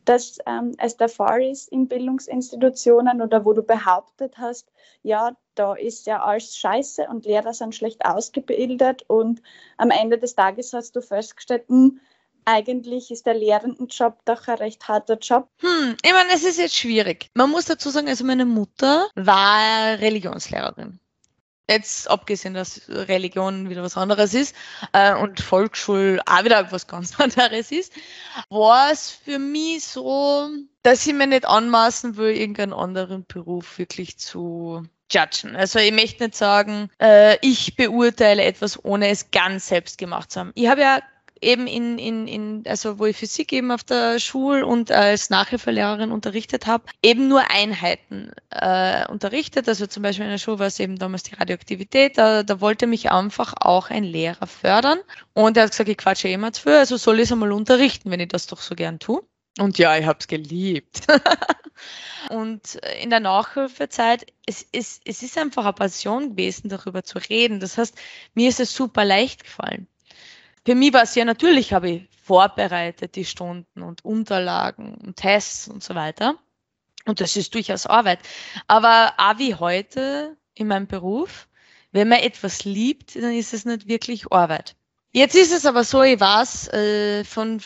[0.05, 4.71] dass ähm, es der Fall ist in Bildungsinstitutionen oder wo du behauptet hast,
[5.03, 9.41] ja, da ist ja alles scheiße und Lehrer sind schlecht ausgebildet und
[9.77, 11.99] am Ende des Tages hast du festgestellt, hm,
[12.45, 15.47] eigentlich ist der Lehrendenjob doch ein recht harter Job.
[15.59, 17.29] Hm, ich meine, es ist jetzt schwierig.
[17.33, 20.99] Man muss dazu sagen, also meine Mutter war Religionslehrerin
[21.69, 24.55] jetzt abgesehen, dass Religion wieder was anderes ist
[24.91, 27.93] äh, und Volksschule auch wieder was ganz anderes ist,
[28.49, 30.49] war es für mich so,
[30.81, 35.55] dass ich mir nicht anmaßen will, irgendeinen anderen Beruf wirklich zu judgen.
[35.55, 40.39] Also ich möchte nicht sagen, äh, ich beurteile etwas, ohne es ganz selbst gemacht zu
[40.39, 40.51] haben.
[40.55, 40.99] Ich habe ja
[41.43, 46.11] eben in, in, in, also wo ich Physik eben auf der Schule und als Nachhilfelehrerin
[46.11, 49.67] unterrichtet habe, eben nur Einheiten äh, unterrichtet.
[49.67, 52.87] Also zum Beispiel in der Schule war es eben damals die Radioaktivität, da, da wollte
[52.87, 54.99] mich einfach auch ein Lehrer fördern.
[55.33, 58.19] Und er hat gesagt, ich quatsche zu viel, also soll ich es einmal unterrichten, wenn
[58.19, 59.21] ich das doch so gern tue.
[59.59, 61.07] Und ja, ich habe es geliebt.
[62.29, 67.59] und in der Nachhilfezeit, es, es, es ist einfach eine Passion gewesen, darüber zu reden.
[67.59, 67.95] Das heißt,
[68.33, 69.87] mir ist es super leicht gefallen
[70.65, 75.67] für mich war es ja natürlich, habe ich vorbereitet die Stunden und Unterlagen und Tests
[75.67, 76.35] und so weiter.
[77.05, 78.19] Und das ist durchaus Arbeit.
[78.67, 81.49] Aber auch wie heute in meinem Beruf,
[81.91, 84.75] wenn man etwas liebt, dann ist es nicht wirklich Arbeit.
[85.11, 87.61] Jetzt ist es aber so, ich weiß äh, von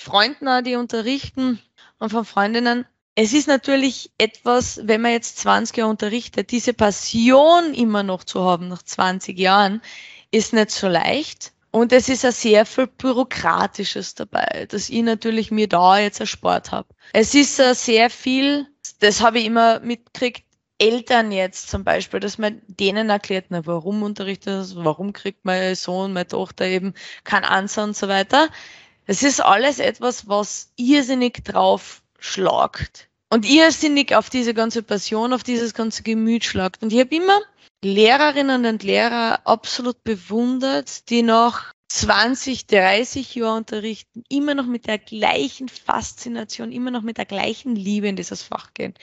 [0.00, 1.60] Freunden, die unterrichten
[1.98, 2.86] und von Freundinnen,
[3.16, 8.42] es ist natürlich etwas, wenn man jetzt 20 Jahre unterrichtet, diese Passion immer noch zu
[8.42, 9.82] haben nach 20 Jahren,
[10.30, 11.52] ist nicht so leicht.
[11.70, 16.72] Und es ist ja sehr viel Bürokratisches dabei, dass ich natürlich mir da jetzt erspart
[16.72, 16.88] habe.
[17.12, 18.66] Es ist sehr viel,
[19.00, 20.44] das habe ich immer mitgekriegt,
[20.78, 25.74] Eltern jetzt zum Beispiel, dass man denen erklärt, na, warum unterrichtet das, warum kriegt mein
[25.74, 28.48] Sohn, meine Tochter eben keinen Ansatz und so weiter.
[29.06, 33.08] Das ist alles etwas, was irrsinnig drauf schlagt.
[33.32, 36.82] Und irrsinnig auf diese ganze Passion, auf dieses ganze Gemüt schlagt.
[36.82, 37.40] Und ich habe immer
[37.82, 44.98] Lehrerinnen und Lehrer absolut bewundert, die noch 20, 30 Jahre unterrichten, immer noch mit der
[44.98, 48.94] gleichen Faszination, immer noch mit der gleichen Liebe in dieses Fach gehen.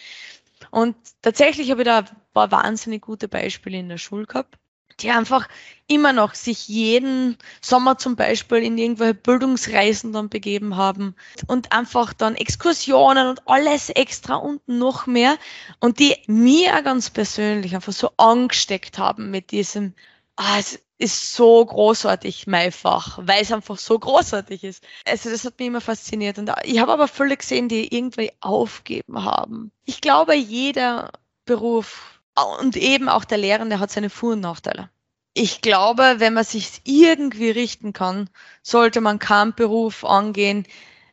[0.71, 4.57] Und tatsächlich habe ich da ein paar wahnsinnig gute Beispiele in der Schule gehabt,
[4.99, 5.47] die einfach
[5.87, 11.15] immer noch sich jeden Sommer zum Beispiel in irgendwelche Bildungsreisen dann begeben haben
[11.47, 15.37] und einfach dann Exkursionen und alles extra und noch mehr
[15.79, 19.93] und die mir ganz persönlich einfach so angesteckt haben mit diesem,
[20.35, 24.83] ah, es ist so großartig, mehrfach, weil es einfach so großartig ist.
[25.05, 26.39] Also das hat mich immer fasziniert.
[26.39, 29.71] Und ich habe aber viele gesehen, die irgendwie aufgeben haben.
[29.85, 31.11] Ich glaube, jeder
[31.45, 34.89] Beruf und eben auch der Lehrende hat seine Vor- und Nachteile.
[35.33, 38.29] Ich glaube, wenn man sich irgendwie richten kann,
[38.63, 40.65] sollte man keinen Beruf angehen,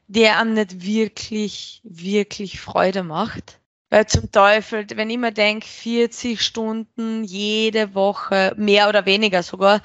[0.06, 3.60] der einem nicht wirklich, wirklich Freude macht.
[3.90, 9.82] Weil zum Teufel, wenn ich mir denke, 40 Stunden jede Woche, mehr oder weniger sogar,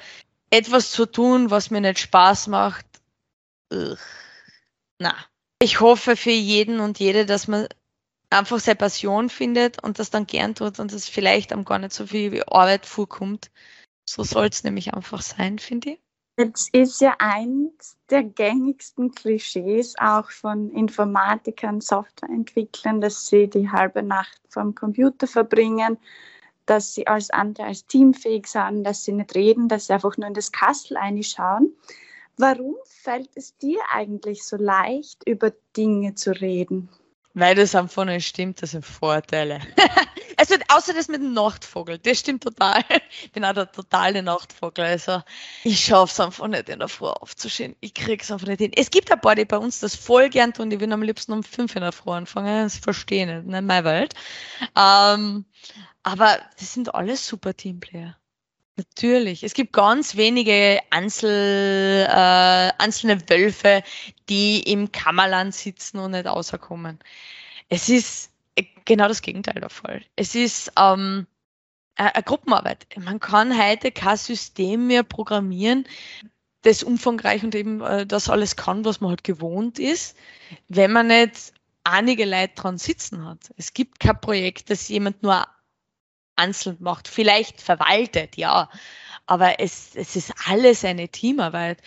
[0.50, 2.86] etwas zu tun, was mir nicht Spaß macht,
[4.98, 5.14] na.
[5.62, 7.68] Ich hoffe für jeden und jede, dass man
[8.30, 11.92] einfach seine Passion findet und das dann gern tut und das vielleicht am gar nicht
[11.92, 13.50] so viel Arbeit vorkommt.
[14.08, 16.00] So soll es nämlich einfach sein, finde ich.
[16.38, 24.02] Jetzt ist ja eins der gängigsten Klischees auch von Informatikern, Softwareentwicklern, dass sie die halbe
[24.02, 25.98] Nacht vorm Computer verbringen,
[26.64, 30.28] dass sie als andere als teamfähig sind, dass sie nicht reden, dass sie einfach nur
[30.28, 31.76] in das Kastel einschauen.
[32.38, 36.88] Warum fällt es dir eigentlich so leicht, über Dinge zu reden?
[37.34, 39.60] Weil das einfach nicht stimmt, das sind Vorteile.
[40.36, 42.82] also außer das mit dem Nachtvogel, das stimmt total.
[43.22, 44.84] Ich bin auch der totale Nachtvogel.
[44.84, 45.22] Also
[45.62, 47.76] ich schaffe es einfach nicht in der Früh aufzustehen.
[47.80, 48.72] Ich kriege es einfach nicht hin.
[48.74, 51.32] Es gibt ein paar, die bei uns das voll gern tun, die würden am liebsten
[51.32, 52.64] um fünf in der Früh anfangen.
[52.64, 54.14] Das verstehe ich nicht, nicht meine Welt.
[54.76, 55.44] Ähm,
[56.02, 58.16] aber das sind alles super Teamplayer.
[58.80, 59.42] Natürlich.
[59.42, 63.82] Es gibt ganz wenige Einzel, äh, einzelne Wölfe,
[64.30, 66.98] die im Kammerland sitzen und nicht außerkommen.
[67.68, 70.02] Es ist äh, genau das Gegenteil der Fall.
[70.16, 71.26] Es ist ähm,
[71.96, 72.86] eine Gruppenarbeit.
[72.98, 75.86] Man kann heute kein System mehr programmieren,
[76.62, 80.16] das umfangreich und eben äh, das alles kann, was man halt gewohnt ist,
[80.68, 81.52] wenn man nicht
[81.84, 83.52] einige Leute dran sitzen hat.
[83.58, 85.46] Es gibt kein Projekt, das jemand nur
[86.40, 88.68] einzeln macht, vielleicht verwaltet, ja.
[89.26, 91.78] Aber es, es ist alles eine Teamarbeit.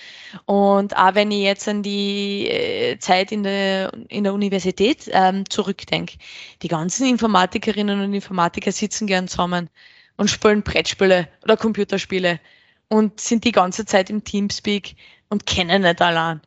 [0.45, 5.49] Und auch wenn ich jetzt an die äh, Zeit in der, in der Universität ähm,
[5.49, 6.17] zurückdenke,
[6.61, 9.69] die ganzen Informatikerinnen und Informatiker sitzen gern zusammen
[10.15, 12.39] und spielen Brettspiele oder Computerspiele
[12.87, 14.95] und sind die ganze Zeit im Teamspeak
[15.29, 16.41] und kennen nicht allein.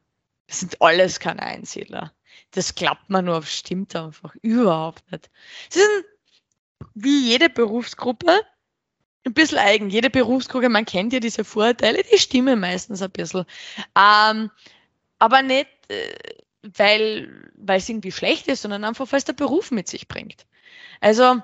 [0.46, 2.12] Das sind alles keine Einsiedler.
[2.52, 5.28] Das klappt man nur, stimmt einfach überhaupt nicht.
[5.68, 6.04] Sie sind
[6.94, 8.40] wie jede Berufsgruppe
[9.26, 9.90] ein bisschen eigen.
[9.90, 13.44] Jede Berufsgruppe, man kennt ja diese Vorteile, die stimmen meistens ein bisschen.
[13.96, 14.50] Ähm,
[15.18, 16.14] aber nicht, äh,
[16.76, 20.46] weil, weil es irgendwie schlecht ist, sondern einfach, weil es der Beruf mit sich bringt.
[21.00, 21.40] Also,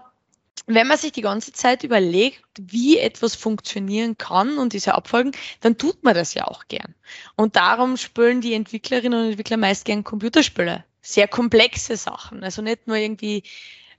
[0.67, 5.77] wenn man sich die ganze Zeit überlegt, wie etwas funktionieren kann und diese Abfolgen, dann
[5.77, 6.95] tut man das ja auch gern.
[7.37, 10.85] Und darum spielen die Entwicklerinnen und Entwickler meist gern Computerspiele.
[11.01, 12.45] Sehr komplexe Sachen.
[12.45, 13.43] Also nicht nur irgendwie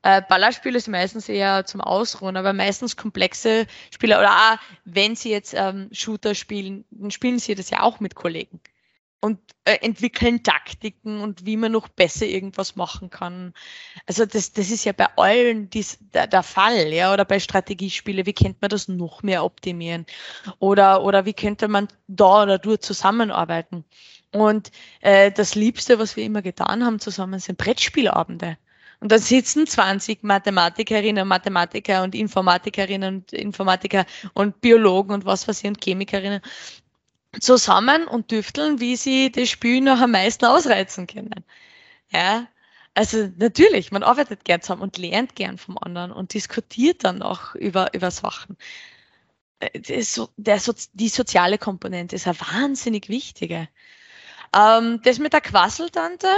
[0.03, 5.31] äh, Ballerspiele sind meistens eher zum Ausruhen, aber meistens komplexe Spiele oder auch, wenn sie
[5.31, 8.59] jetzt ähm, Shooter spielen, dann spielen sie das ja auch mit Kollegen
[9.23, 13.53] und äh, entwickeln Taktiken und wie man noch besser irgendwas machen kann.
[14.05, 18.25] Also das, das ist ja bei allen dies, der, der Fall, ja, oder bei Strategiespiele,
[18.25, 20.05] wie könnte man das noch mehr optimieren?
[20.59, 23.85] Oder, oder wie könnte man da oder dort zusammenarbeiten?
[24.33, 28.57] Und äh, das Liebste, was wir immer getan haben zusammen, sind Brettspielabende.
[29.03, 35.45] Und da sitzen 20 Mathematikerinnen und Mathematiker und Informatikerinnen und Informatiker und Biologen und was
[35.45, 36.39] weiß ich und Chemikerinnen
[37.41, 41.43] zusammen und düfteln, wie sie das Spiel noch am meisten ausreizen können.
[42.13, 42.47] Ja,
[42.93, 47.55] also natürlich, man arbeitet gern zusammen und lernt gern vom anderen und diskutiert dann auch
[47.55, 48.55] über, über Sachen.
[49.59, 50.61] Äh, so, der,
[50.93, 53.67] die soziale Komponente ist eine wahnsinnig wichtige.
[54.55, 56.29] Ähm, das mit der Quasseltante,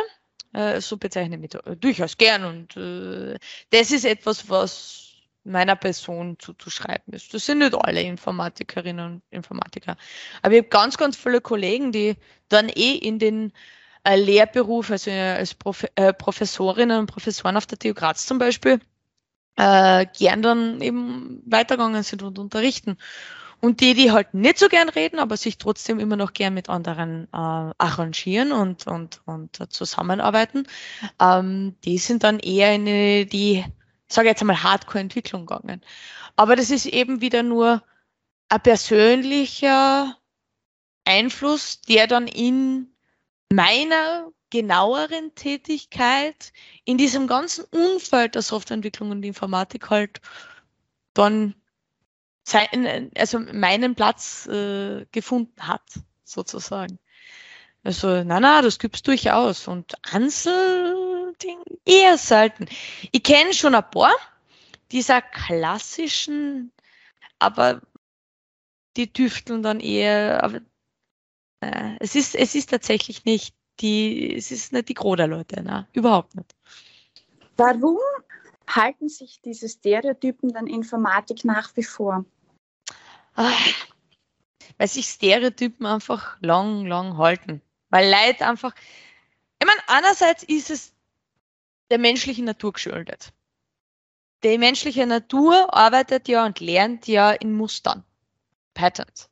[0.56, 2.46] äh, so bezeichne ich mich durchaus gern.
[2.46, 3.38] Und äh,
[3.72, 5.02] das ist etwas, was
[5.44, 7.34] meiner Person zuzuschreiben ist.
[7.34, 9.96] Das sind nicht alle Informatikerinnen und Informatiker.
[10.42, 12.16] Aber ich habe ganz, ganz viele Kollegen, die
[12.50, 13.52] dann eh in den
[14.04, 18.80] äh, Lehrberuf, also als Prof äh, Professorinnen und Professoren auf der TU Graz zum Beispiel,
[19.58, 22.98] äh, gern dann eben weitergegangen sind und unterrichten.
[23.66, 26.70] Und die, die halt nicht so gern reden, aber sich trotzdem immer noch gern mit
[26.70, 30.68] anderen äh, arrangieren und, und, und zusammenarbeiten,
[31.20, 33.66] ähm, die sind dann eher in die,
[34.08, 35.82] sage jetzt einmal, Hardcore-Entwicklung gegangen.
[36.36, 37.82] Aber das ist eben wieder nur
[38.50, 40.16] ein persönlicher
[41.04, 42.94] Einfluss, der dann in
[43.52, 50.22] meiner genaueren Tätigkeit in diesem ganzen Umfeld der Softwareentwicklung und Informatik halt
[51.16, 51.56] dann
[52.46, 55.84] sein, also meinen Platz äh, gefunden hat,
[56.24, 57.00] sozusagen.
[57.84, 59.68] Also, na, na, das gibt's durchaus.
[59.68, 62.68] Und Ansel-Ding eher selten.
[63.12, 64.16] Ich kenne schon ein paar
[64.92, 66.72] dieser klassischen,
[67.40, 67.82] aber
[68.96, 70.62] die tüfteln dann eher, aber
[71.62, 75.88] äh, es ist, es ist tatsächlich nicht die, es ist nicht die Gros Leute, ne?
[75.94, 76.56] überhaupt nicht.
[77.58, 77.98] Warum
[78.68, 82.26] halten sich diese Stereotypen dann Informatik nach wie vor?
[83.36, 83.88] Ach,
[84.78, 87.62] weil sich Stereotypen einfach lang, lang halten.
[87.90, 88.74] Weil Leid einfach,
[89.60, 90.94] ich meine, einerseits ist es
[91.90, 93.32] der menschlichen Natur geschuldet.
[94.44, 98.04] Die menschliche Natur arbeitet ja und lernt ja in Mustern,
[98.74, 99.30] Patterns.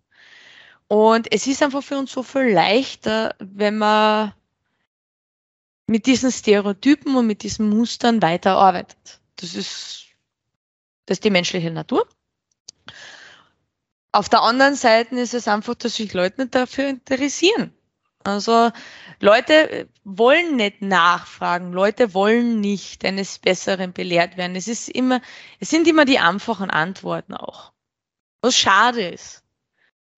[0.87, 4.33] Und es ist einfach für uns so viel leichter, wenn man
[5.87, 9.19] mit diesen Stereotypen und mit diesen Mustern weiterarbeitet.
[9.37, 10.05] Das ist,
[11.05, 12.07] das ist die menschliche Natur.
[14.13, 17.73] Auf der anderen Seite ist es einfach, dass sich Leute nicht dafür interessieren.
[18.23, 18.71] Also
[19.19, 24.55] Leute wollen nicht nachfragen, Leute wollen nicht eines Besseren belehrt werden.
[24.55, 25.19] Es ist immer,
[25.59, 27.73] es sind immer die einfachen Antworten auch.
[28.41, 29.43] Was schade ist.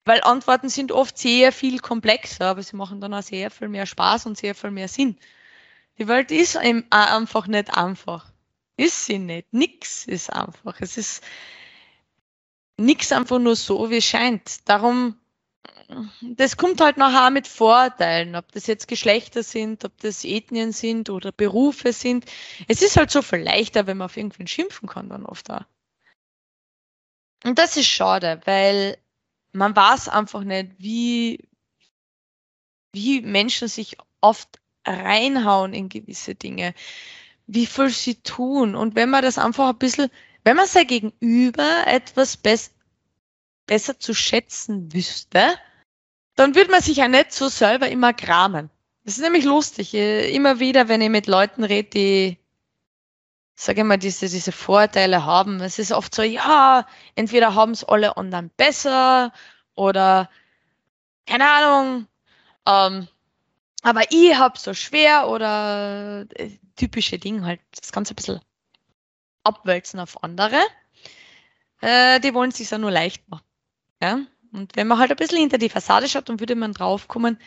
[0.04, 3.86] Weil Antworten sind oft sehr viel komplexer, aber sie machen dann auch sehr viel mehr
[3.86, 5.18] Spaß und sehr viel mehr Sinn.
[5.98, 8.30] Die Welt ist einfach nicht einfach.
[8.76, 9.54] Ist sie nicht.
[9.54, 10.82] Nix ist einfach.
[10.82, 11.24] Es ist
[12.78, 14.68] nix einfach nur so, wie es scheint.
[14.68, 15.20] Darum,
[16.22, 21.10] das kommt halt nachher mit Vorteilen, ob das jetzt Geschlechter sind, ob das Ethnien sind
[21.10, 22.26] oder Berufe sind.
[22.68, 25.68] Es ist halt so viel leichter, wenn man auf irgendwen schimpfen kann dann oft da.
[27.44, 28.98] Und das ist schade, weil
[29.52, 31.48] man weiß einfach nicht, wie,
[32.92, 36.74] wie Menschen sich oft reinhauen in gewisse Dinge,
[37.48, 38.76] wie viel sie tun.
[38.76, 40.10] Und wenn man das einfach ein bisschen,
[40.46, 42.74] wenn man sein Gegenüber etwas best,
[43.66, 45.56] besser zu schätzen wüsste,
[46.36, 48.70] dann würde man sich ja nicht so selber immer kramen.
[49.04, 49.94] Das ist nämlich lustig.
[49.94, 52.38] Immer wieder, wenn ich mit Leuten rede, die,
[53.56, 57.84] sage ich mal, diese, diese Vorteile haben, es ist oft so, ja, entweder haben es
[57.84, 59.34] alle anderen besser
[59.74, 60.30] oder
[61.26, 62.08] keine Ahnung,
[62.68, 63.08] ähm,
[63.82, 68.42] aber ich habe so schwer oder äh, typische Dinge halt, das Ganze ein bisschen
[69.46, 70.62] abwälzen auf andere.
[71.82, 73.46] Äh, die wollen es sich ja nur leicht machen.
[74.02, 74.20] Ja?
[74.52, 77.40] Und wenn man halt ein bisschen hinter die Fassade schaut, dann würde man draufkommen,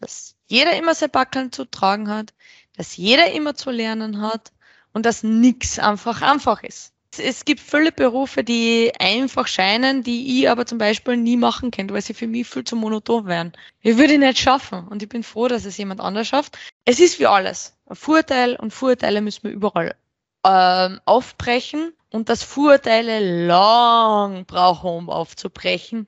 [0.00, 2.34] dass jeder immer sein Backeln zu tragen hat,
[2.76, 4.52] dass jeder immer zu lernen hat
[4.92, 10.50] und dass nichts einfach einfach ist es gibt viele Berufe, die einfach scheinen, die ich
[10.50, 13.52] aber zum Beispiel nie machen könnte, weil sie für mich viel zu monoton wären.
[13.80, 16.58] Ich würde ich nicht schaffen und ich bin froh, dass es jemand anders schafft.
[16.84, 17.76] Es ist wie alles.
[17.86, 19.96] Ein Vorteil und Vorteile müssen wir überall
[20.48, 26.06] ähm, aufbrechen und dass Vorteile lang brauchen, um aufzubrechen,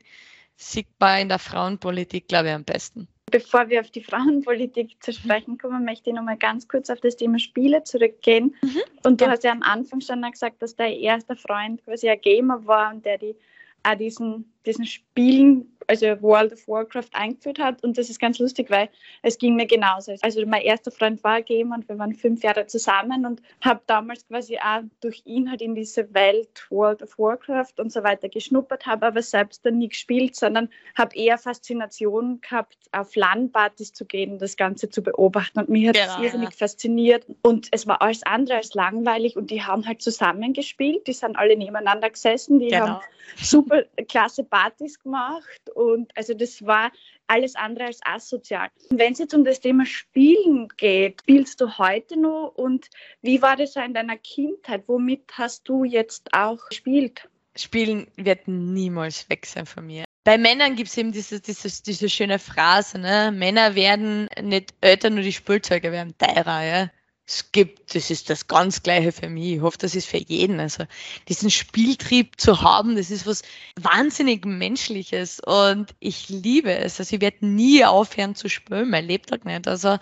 [0.56, 3.08] sieht man in der Frauenpolitik, glaube ich, am besten.
[3.30, 7.00] Bevor wir auf die Frauenpolitik zu sprechen kommen, möchte ich noch mal ganz kurz auf
[7.00, 8.56] das Thema Spiele zurückgehen.
[8.62, 8.80] Mhm.
[9.04, 9.30] Und du ja.
[9.30, 13.04] hast ja am Anfang schon gesagt, dass dein erster Freund quasi ein Gamer war und
[13.04, 13.36] der die
[13.82, 17.82] auch diesen, diesen Spielen also World of Warcraft eingeführt hat.
[17.82, 18.88] Und das ist ganz lustig, weil
[19.22, 20.14] es ging mir genauso.
[20.22, 24.26] Also mein erster Freund war Gamer und wir waren fünf Jahre zusammen und habe damals
[24.28, 28.86] quasi auch durch ihn halt in diese Welt World of Warcraft und so weiter geschnuppert,
[28.86, 34.38] habe aber selbst dann nie gespielt, sondern habe eher Faszination gehabt, auf LAN-Partys zu gehen,
[34.38, 35.58] das Ganze zu beobachten.
[35.58, 36.56] Und mich hat genau, das irrsinnig ja.
[36.56, 37.26] fasziniert.
[37.42, 41.36] Und es war alles andere als langweilig und die haben halt zusammen gespielt, die sind
[41.36, 42.86] alle nebeneinander gesessen, die genau.
[42.86, 43.00] haben
[43.36, 46.92] super klasse Partys gemacht und also das war
[47.26, 48.68] alles andere als asozial.
[48.90, 52.88] Wenn es jetzt um das Thema Spielen geht, spielst du heute noch und
[53.22, 54.84] wie war das in deiner Kindheit?
[54.86, 57.28] Womit hast du jetzt auch gespielt?
[57.56, 60.04] Spielen wird niemals weg sein von mir.
[60.24, 63.32] Bei Männern gibt es eben diese, diese, diese schöne Phrase, ne?
[63.32, 66.90] Männer werden nicht älter, nur die Spielzeuge werden teurer, ja
[67.30, 69.54] es gibt, das ist das ganz Gleiche für mich.
[69.54, 70.58] Ich hoffe, das ist für jeden.
[70.58, 70.84] Also
[71.28, 73.42] diesen Spieltrieb zu haben, das ist was
[73.76, 76.98] wahnsinnig Menschliches und ich liebe es.
[76.98, 79.68] Also ich werde nie aufhören zu spielen, mein Lebtag nicht.
[79.68, 79.98] Also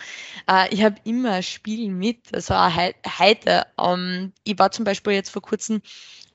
[0.51, 2.33] äh, ich habe immer ein Spiel mit.
[2.33, 2.73] Also auch
[3.19, 3.67] heute.
[3.79, 5.83] Ähm, ich war zum Beispiel jetzt vor kurzem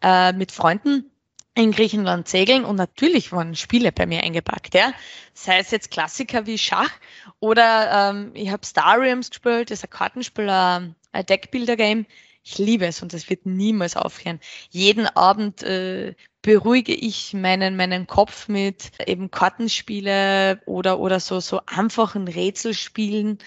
[0.02, 1.10] äh, mit Freunden
[1.56, 4.94] in Griechenland segeln und natürlich waren Spiele bei mir eingepackt, ja.
[5.34, 6.92] Sei es jetzt Klassiker wie Schach
[7.40, 12.06] oder ähm, ich habe Star Realms gespielt, das ist ein Kartenspiel, ein Deckbuilder-Game.
[12.44, 14.40] Ich liebe es und das wird niemals aufhören.
[14.70, 21.62] Jeden Abend äh, beruhige ich meinen, meinen Kopf mit eben Kartenspiele oder, oder so, so
[21.66, 23.40] einfachen Rätselspielen.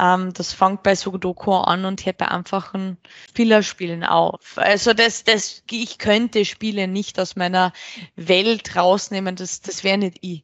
[0.00, 2.96] Ähm, das fängt bei Sudoku an und hört bei einfachen
[3.28, 4.56] Spielerspielen auf.
[4.56, 7.72] Also das, das, ich könnte Spiele nicht aus meiner
[8.16, 10.42] Welt rausnehmen, das, das wäre nicht ich.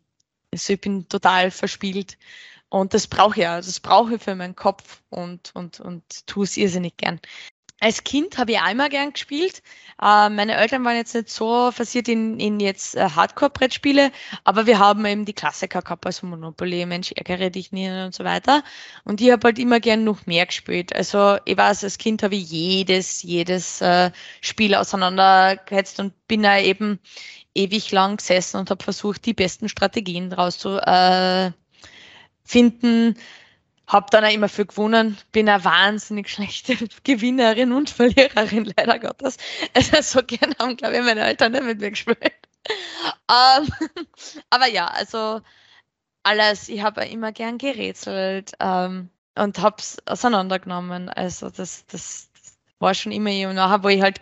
[0.52, 2.18] Also ich bin total verspielt.
[2.68, 6.44] Und das brauche ich ja, das brauche ich für meinen Kopf und, und, und tue
[6.44, 7.20] es irrsinnig gern
[7.84, 9.62] als Kind habe ich einmal gern gespielt.
[10.00, 14.10] Äh, meine Eltern waren jetzt nicht so versiert in, in jetzt äh, Hardcore-Brettspiele,
[14.42, 18.24] aber wir haben eben die Klassiker gehabt, also Monopoly, Mensch, ärgere dich nie und so
[18.24, 18.64] weiter.
[19.04, 20.96] Und ich habe halt immer gern noch mehr gespielt.
[20.96, 24.10] Also ich weiß, als Kind habe ich jedes, jedes äh,
[24.40, 27.00] Spiel auseinandergehetzt und bin da eben
[27.54, 31.52] ewig lang gesessen und habe versucht, die besten Strategien draus zu äh,
[32.44, 33.16] finden
[33.86, 39.36] hab dann auch immer viel gewonnen, bin eine wahnsinnig schlechte Gewinnerin und Verliererin, leider Gottes.
[39.74, 42.18] Also so gern haben, glaube ich, meine Eltern nicht mit mir gespielt.
[43.28, 44.06] Um, ähm,
[44.50, 45.42] aber ja, also
[46.22, 51.10] alles, ich habe immer gern gerätselt um, und habe es auseinandergenommen.
[51.10, 52.30] Also das, das,
[52.80, 54.20] war schon immer nachher, wo ich halt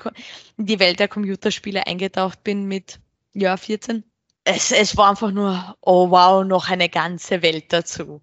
[0.57, 3.01] in die Welt der Computerspiele eingetaucht bin mit
[3.33, 4.05] ja, 14.
[4.45, 8.21] Es, es war einfach nur, oh wow, noch eine ganze Welt dazu.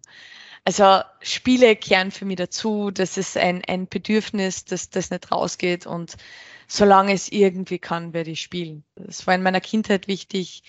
[0.69, 2.91] Also Spiele kehren für mich dazu.
[2.91, 5.87] Das ist ein, ein Bedürfnis, dass das nicht rausgeht.
[5.87, 6.15] Und
[6.67, 8.83] solange es irgendwie kann, werde ich spielen.
[8.93, 10.61] Das war in meiner Kindheit wichtig,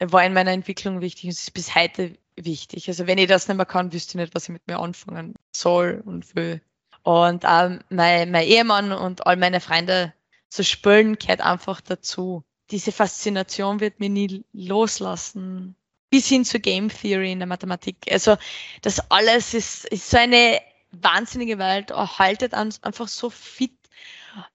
[0.00, 2.88] war in meiner Entwicklung wichtig und es ist bis heute wichtig.
[2.88, 5.36] Also wenn ich das nicht mehr kann, wüsste ich nicht, was ich mit mir anfangen
[5.52, 6.60] soll und will.
[7.04, 10.14] Und ähm, mein, mein Ehemann und all meine Freunde
[10.48, 12.42] zu spielen gehört einfach dazu.
[12.72, 15.76] Diese Faszination wird mir nie loslassen
[16.10, 17.96] bis hin zur Game Theory in der Mathematik.
[18.10, 18.36] Also
[18.82, 23.72] das alles ist, ist so eine wahnsinnige Welt, haltet einfach so fit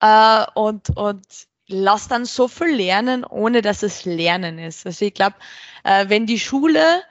[0.02, 1.26] äh, und, und
[1.68, 4.86] lasst dann so viel lernen, ohne dass es Lernen ist.
[4.86, 5.36] Also ich glaube,
[5.84, 7.04] äh, wenn die Schule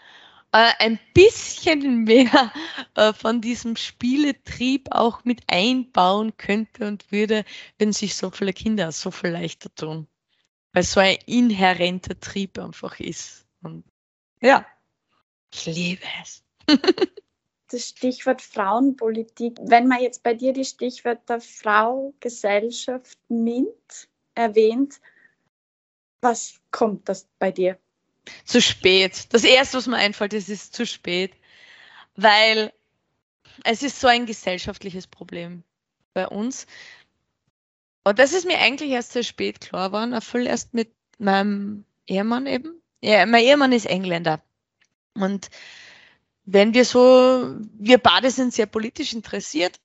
[0.53, 2.53] äh, ein bisschen mehr
[2.95, 7.45] äh, von diesem Spieletrieb auch mit einbauen könnte und würde,
[7.79, 10.07] wenn sich so viele Kinder so viel leichter tun.
[10.73, 13.47] Weil so ein inhärenter Trieb einfach ist.
[13.63, 13.85] Und
[14.43, 14.67] ja,
[15.53, 16.43] ich liebe es.
[17.73, 19.57] das Stichwort Frauenpolitik.
[19.63, 25.01] Wenn man jetzt bei dir die Stichwörter Frau, Gesellschaft, MINT erwähnt,
[26.21, 27.79] was kommt das bei dir?
[28.45, 29.33] Zu spät.
[29.33, 31.33] Das erste, was mir einfällt, ist, ist zu spät.
[32.15, 32.73] Weil
[33.65, 35.65] es ist so ein gesellschaftliches Problem
[36.15, 36.67] bei uns.
[38.05, 42.47] Und das ist mir eigentlich erst sehr spät klar geworden, erfüllt erst mit meinem Ehemann
[42.47, 42.82] eben.
[43.03, 44.41] Ja, mein Ehemann ist Engländer.
[45.15, 45.51] Und
[46.45, 49.81] wenn wir so, wir beide sind sehr politisch interessiert.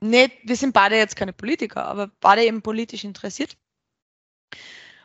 [0.00, 3.56] Nicht, wir sind beide jetzt keine Politiker, aber beide eben politisch interessiert.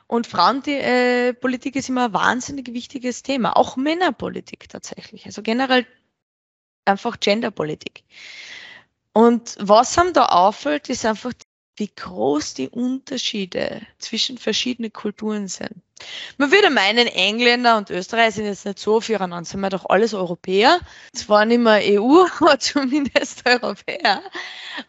[0.08, 3.56] Und Frauenpolitik äh, ist immer ein wahnsinnig wichtiges Thema.
[3.56, 5.26] Auch Männerpolitik tatsächlich.
[5.26, 5.88] Also generell
[6.84, 8.04] einfach Genderpolitik.
[9.14, 11.32] Und was einem da auffällt, ist einfach
[11.78, 15.82] wie groß die Unterschiede zwischen verschiedenen Kulturen sind.
[16.38, 20.14] Man würde meinen, Engländer und Österreicher sind jetzt nicht so füreinander, sind wir doch alles
[20.14, 20.80] Europäer.
[21.14, 24.22] Zwar nicht mehr EU, aber zumindest Europäer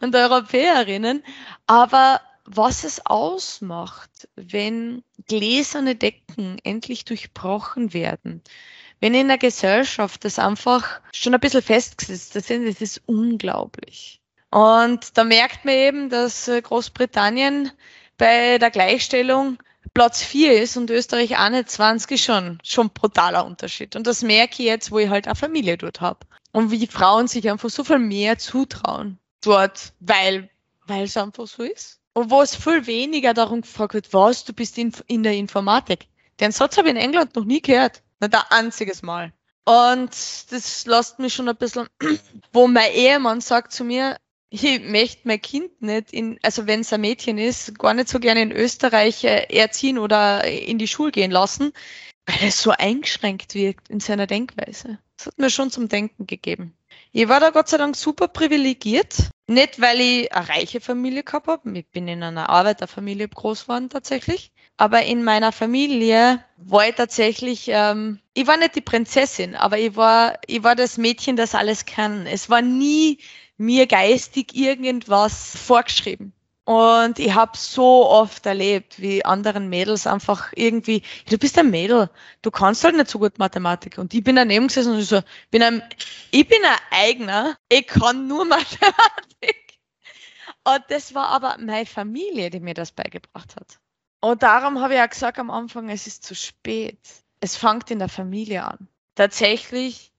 [0.01, 1.23] und Europäerinnen.
[1.67, 8.41] Aber was es ausmacht, wenn gläserne Decken endlich durchbrochen werden,
[8.99, 14.21] wenn in der Gesellschaft das einfach schon ein bisschen festgesetzt ist, das ist unglaublich.
[14.49, 17.71] Und da merkt man eben, dass Großbritannien
[18.17, 19.57] bei der Gleichstellung
[19.93, 23.95] Platz 4 ist und Österreich auch nicht 20 ist schon, schon brutaler Unterschied.
[23.95, 26.19] Und das merke ich jetzt, wo ich halt eine Familie dort habe.
[26.51, 30.49] Und wie Frauen sich einfach so viel mehr zutrauen dort, weil,
[30.85, 31.99] weil es einfach so ist.
[32.13, 36.07] Und wo es viel weniger darum gefragt wird, was, du bist in, in der Informatik.
[36.39, 38.03] Den Satz habe ich in England noch nie gehört.
[38.19, 39.33] Nicht ein einziges Mal.
[39.65, 40.11] Und
[40.51, 41.87] das lässt mich schon ein bisschen,
[42.53, 44.17] wo mein Ehemann sagt zu mir,
[44.53, 48.19] ich möchte mein Kind nicht in, also wenn es ein Mädchen ist, gar nicht so
[48.19, 51.73] gerne in Österreich äh, erziehen oder in die Schule gehen lassen,
[52.27, 54.99] weil es so eingeschränkt wirkt in seiner Denkweise.
[55.17, 56.77] Das hat mir schon zum Denken gegeben.
[57.11, 59.15] Ich war da Gott sei Dank super privilegiert.
[59.47, 61.77] Nicht, weil ich eine reiche Familie gehabt habe.
[61.77, 64.51] Ich bin in einer Arbeiterfamilie groß geworden tatsächlich.
[64.77, 69.95] Aber in meiner Familie war ich tatsächlich, ähm, ich war nicht die Prinzessin, aber ich
[69.95, 72.25] war, ich war das Mädchen, das alles kann.
[72.25, 73.19] Es war nie
[73.57, 76.33] mir geistig irgendwas vorgeschrieben.
[76.65, 82.09] Und ich habe so oft erlebt, wie anderen Mädels einfach irgendwie, du bist ein Mädel,
[82.41, 83.97] du kannst halt nicht so gut Mathematik.
[83.97, 85.83] Und ich bin daneben gesessen und ich so, bin ein,
[86.31, 89.79] ich bin ein Eigner, ich kann nur Mathematik.
[90.63, 93.79] Und das war aber meine Familie, die mir das beigebracht hat.
[94.21, 96.97] Und darum habe ich ja gesagt am Anfang, es ist zu spät.
[97.41, 98.87] Es fängt in der Familie an.
[99.15, 100.12] Tatsächlich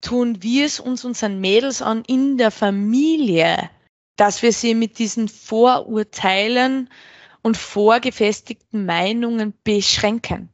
[0.00, 3.70] tun wir es uns unseren Mädels an in der Familie,
[4.16, 6.88] dass wir sie mit diesen Vorurteilen
[7.42, 10.48] und vorgefestigten Meinungen beschränken.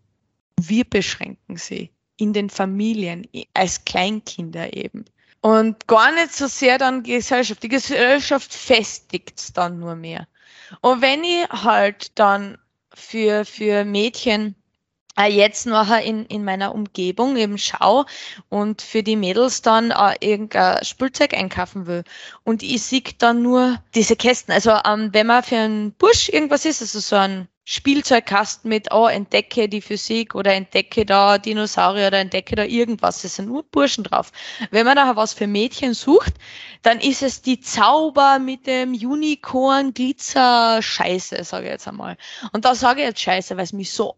[0.61, 5.05] Wir beschränken sie in den Familien als Kleinkinder eben.
[5.41, 7.63] Und gar nicht so sehr dann Gesellschaft.
[7.63, 10.29] Die Gesellschaft festigt es dann nur mehr.
[10.81, 12.59] Und wenn ich halt dann
[12.95, 14.55] für, für Mädchen
[15.21, 18.07] jetzt nachher in, in meiner Umgebung eben schau
[18.49, 22.05] und für die Mädels dann äh, irgendein Spielzeug einkaufen will.
[22.45, 24.53] Und ich sehe dann nur diese Kästen.
[24.53, 29.07] Also ähm, wenn man für einen Bursch irgendwas ist, also so ein Spielzeugkasten mit, oh,
[29.07, 33.23] entdecke die Physik oder entdecke da Dinosaurier oder entdecke da irgendwas.
[33.23, 34.33] Es sind nur Burschen drauf.
[34.73, 36.33] Wenn man da was für Mädchen sucht,
[36.83, 42.17] dann ist es die Zauber mit dem Unicorn Glitzer Scheiße, sage ich jetzt einmal.
[42.53, 44.17] Und da sage ich jetzt Scheiße, weil es mich so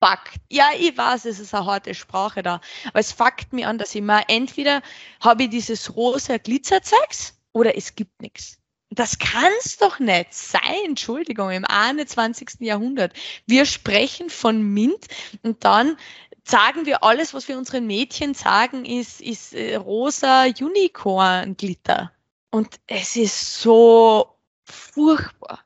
[0.00, 0.40] anfuckt.
[0.50, 3.94] Ja, ich weiß, es ist eine harte Sprache da, aber es fuckt mich an, dass
[3.94, 4.82] ich mal entweder
[5.20, 8.58] habe ich dieses rosa Glitzerzeugs oder es gibt nichts.
[8.90, 12.60] Das kann's doch nicht sein, Entschuldigung, im 21.
[12.60, 13.12] Jahrhundert.
[13.46, 15.06] Wir sprechen von Mint
[15.42, 15.96] und dann
[16.44, 22.12] sagen wir alles, was wir unseren Mädchen sagen, ist, ist äh, rosa Unicorn Glitter.
[22.50, 25.64] Und es ist so furchtbar.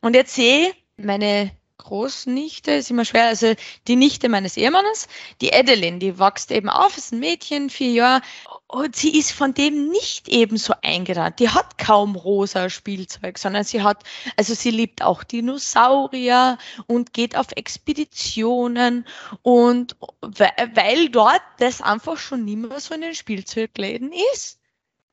[0.00, 1.50] Und jetzt sehe meine
[1.84, 3.54] Großnichte, ist immer schwer, also
[3.86, 5.06] die Nichte meines Ehemannes,
[5.40, 8.22] die Adeline, die wächst eben auf, ist ein Mädchen, vier Jahre,
[8.66, 11.38] und sie ist von dem nicht ebenso eingerannt.
[11.38, 14.02] Die hat kaum rosa Spielzeug, sondern sie hat,
[14.36, 19.06] also sie liebt auch Dinosaurier und geht auf Expeditionen
[19.42, 24.58] und weil dort das einfach schon nicht mehr so in den Spielzeugläden ist.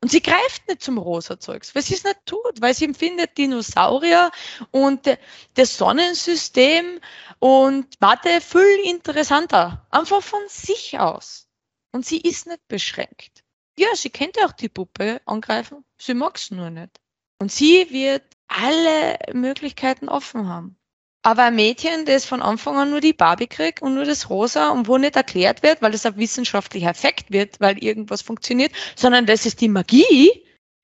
[0.02, 3.38] Und sie greift nicht zum rosa Zeugs, weil sie es nicht tut, weil sie empfindet
[3.38, 4.32] Dinosaurier
[4.72, 5.06] und
[5.54, 6.98] das Sonnensystem
[7.38, 9.86] und Mathe viel interessanter.
[9.90, 11.48] Einfach von sich aus.
[11.92, 13.44] Und sie ist nicht beschränkt.
[13.78, 17.00] Ja, sie könnte auch die Puppe angreifen, sie mag es nur nicht.
[17.38, 20.76] Und sie wird alle Möglichkeiten offen haben.
[21.22, 24.70] Aber ein Mädchen, das von Anfang an nur die Barbie kriegt und nur das Rosa
[24.70, 29.26] und wo nicht erklärt wird, weil das ein wissenschaftlicher Effekt wird, weil irgendwas funktioniert, sondern
[29.26, 30.30] das ist die Magie,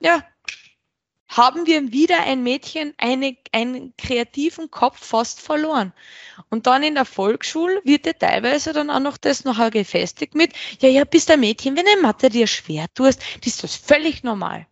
[0.00, 0.22] ja,
[1.28, 5.92] haben wir wieder ein Mädchen eine, einen kreativen Kopf fast verloren.
[6.50, 10.52] Und dann in der Volksschule wird ja teilweise dann auch noch das nachher gefestigt mit,
[10.80, 14.66] ja, ja, bist ein Mädchen, wenn eine Mathe dir schwer tust, ist das völlig normal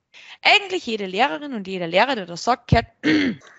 [0.46, 2.86] eigentlich jede Lehrerin und jeder Lehrer, der das sagt, gehört.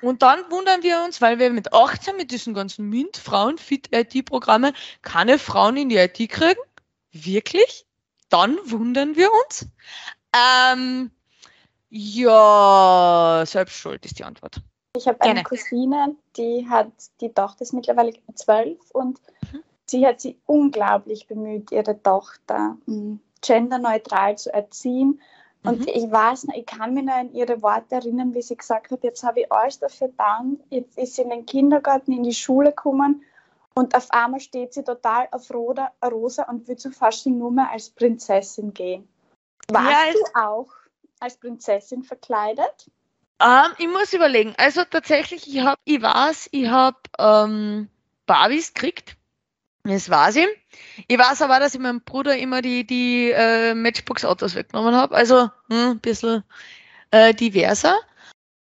[0.01, 3.89] Und dann wundern wir uns, weil wir mit 18 mit diesen ganzen MINT, Frauen, Fit
[3.93, 6.59] IT-Programmen keine Frauen in die IT kriegen.
[7.11, 7.85] Wirklich?
[8.29, 9.67] Dann wundern wir uns.
[10.33, 11.11] Ähm,
[11.89, 14.61] ja, selbst schuld ist die Antwort.
[14.95, 19.19] Ich habe eine Cousine, die hat, die Tochter ist mittlerweile zwölf und
[19.51, 19.63] mhm.
[19.85, 25.21] sie hat sich unglaublich bemüht, ihre Tochter hm, genderneutral zu erziehen
[25.68, 25.88] und mhm.
[25.88, 29.03] ich weiß noch, ich kann mich noch an ihre Worte erinnern, wie sie gesagt hat,
[29.03, 32.70] jetzt habe ich alles dafür getan, jetzt ist sie in den Kindergarten, in die Schule
[32.70, 33.24] gekommen
[33.74, 37.70] und auf einmal steht sie total auf Roda, Rosa und will zu Fasching nur mehr
[37.72, 39.07] als Prinzessin gehen.
[39.70, 40.74] Warst ja, du auch
[41.20, 42.89] als Prinzessin verkleidet?
[43.39, 44.55] Ähm, ich muss überlegen.
[44.57, 47.89] Also tatsächlich, ich habe, ich weiß, ich habe ähm,
[48.26, 49.15] Barbies gekriegt
[49.88, 50.47] das weiß ich.
[51.07, 55.15] Ich weiß aber, dass ich meinem Bruder immer die, die äh, Matchbox-Autos weggenommen habe.
[55.15, 56.43] Also hm, ein bisschen
[57.11, 57.99] äh, diverser.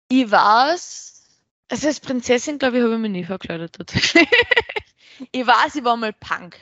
[0.09, 1.27] Ich weiß,
[1.69, 4.27] also als Prinzessin, glaube ich, habe ich mich nie verkleidet tatsächlich.
[5.31, 6.57] ich weiß, ich war mal Punk.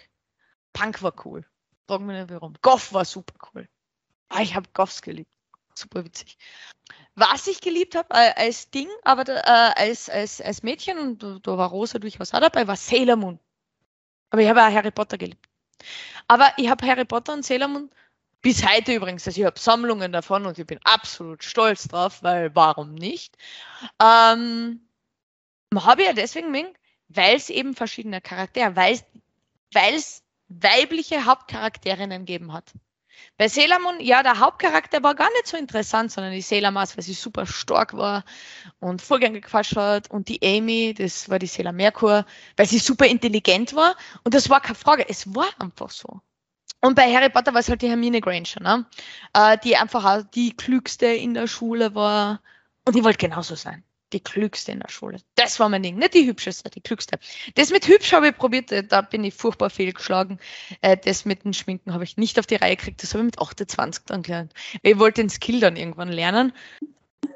[0.74, 1.45] Punk war cool.
[1.88, 2.53] Frag mich nicht warum.
[2.62, 3.68] Goff war super cool.
[4.30, 5.32] Ah, ich habe Goffs geliebt.
[5.74, 6.38] Super witzig.
[7.16, 9.39] Was ich geliebt habe äh, als Ding, aber äh,
[9.76, 13.39] als, als, als Mädchen, und da, da war Rosa durchaus auch dabei, war Sailor Moon.
[14.30, 15.48] Aber ich habe auch Harry Potter geliebt.
[16.28, 17.90] Aber ich habe Harry Potter und Sailor Moon
[18.42, 22.56] bis heute übrigens, also ich habe Sammlungen davon und ich bin absolut stolz drauf, weil
[22.56, 23.36] warum nicht?
[24.02, 24.88] Ähm,
[25.76, 26.74] habe ich ja deswegen mögen,
[27.10, 29.00] weil es eben verschiedene Charaktere, weil
[29.74, 32.72] es weibliche Hauptcharakterinnen gegeben hat.
[33.38, 36.97] Bei Sailor Moon, ja, der Hauptcharakter war gar nicht so interessant, sondern die Sailor Mars,
[36.97, 38.24] weil sie super stark war
[38.80, 40.09] und Vorgänge gequatscht hat.
[40.09, 43.95] Und die Amy, das war die Sailor Merkur, weil sie super intelligent war.
[44.24, 46.22] Und das war keine Frage, es war einfach so.
[46.82, 48.86] Und bei Harry Potter war es halt die Hermine Granger, ne?
[49.34, 52.41] Äh, die einfach auch die klügste in der Schule war.
[52.86, 53.84] Und die wollte genauso sein
[54.14, 55.20] die klügste in der Schule.
[55.36, 55.97] Das war mein Ding.
[55.97, 57.20] Nicht die hübscheste, die klügste.
[57.55, 60.39] Das mit hübsch habe ich probiert, äh, da bin ich furchtbar fehlgeschlagen.
[60.82, 63.03] Äh, das mit dem Schminken habe ich nicht auf die Reihe gekriegt.
[63.03, 64.53] Das habe ich mit 28 dann gelernt.
[64.82, 66.53] Ich wollte den Skill dann irgendwann lernen.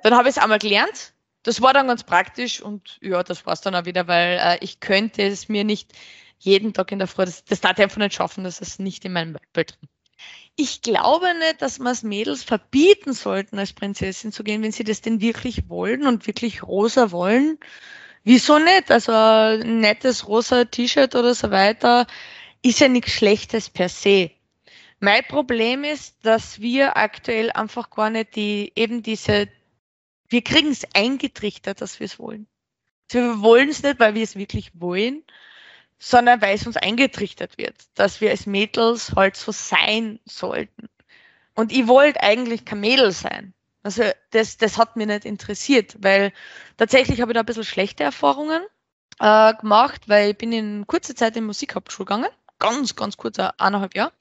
[0.04, 1.14] Dann habe ich es einmal gelernt
[1.44, 4.58] das war dann ganz praktisch und ja, das war es dann auch wieder, weil äh,
[4.62, 5.92] ich könnte es mir nicht
[6.40, 9.06] jeden Tag in der Früh, das, das darf ich einfach nicht schaffen, das ist nicht
[9.06, 9.90] in meinem Bild drin.
[10.64, 14.84] Ich glaube nicht, dass man es Mädels verbieten sollten, als Prinzessin zu gehen, wenn sie
[14.84, 17.58] das denn wirklich wollen und wirklich rosa wollen.
[18.24, 18.92] Wieso nicht?
[18.92, 22.06] Also ein nettes rosa T-Shirt oder so weiter
[22.62, 24.30] ist ja nichts Schlechtes per se.
[25.00, 29.48] Mein Problem ist, dass wir aktuell einfach gar nicht die, eben diese,
[30.30, 32.46] wir kriegen es eingetrichtert, dass wir es wollen.
[33.12, 35.24] Also wir wollen es nicht, weil wir es wirklich wollen,
[36.04, 40.90] sondern weil es uns eingetrichtert wird, dass wir als Mädels halt so sein sollten.
[41.54, 43.54] Und ich wollte eigentlich kein Mädel sein.
[43.84, 46.34] Also das, das hat mich nicht interessiert, weil
[46.78, 48.64] tatsächlich habe ich da ein bisschen schlechte Erfahrungen
[49.20, 53.96] äh, gemacht, weil ich bin in kurzer Zeit in Musikhauptschule gegangen, ganz, ganz kurz, eineinhalb
[53.96, 54.12] Jahr.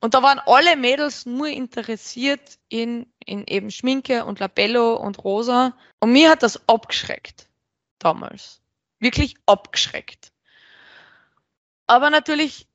[0.00, 5.76] Und da waren alle Mädels nur interessiert in, in eben Schminke und Labello und Rosa.
[5.98, 7.46] Und mir hat das abgeschreckt
[7.98, 8.62] damals.
[9.00, 10.29] Wirklich abgeschreckt.
[11.90, 12.68] Aber natürlich,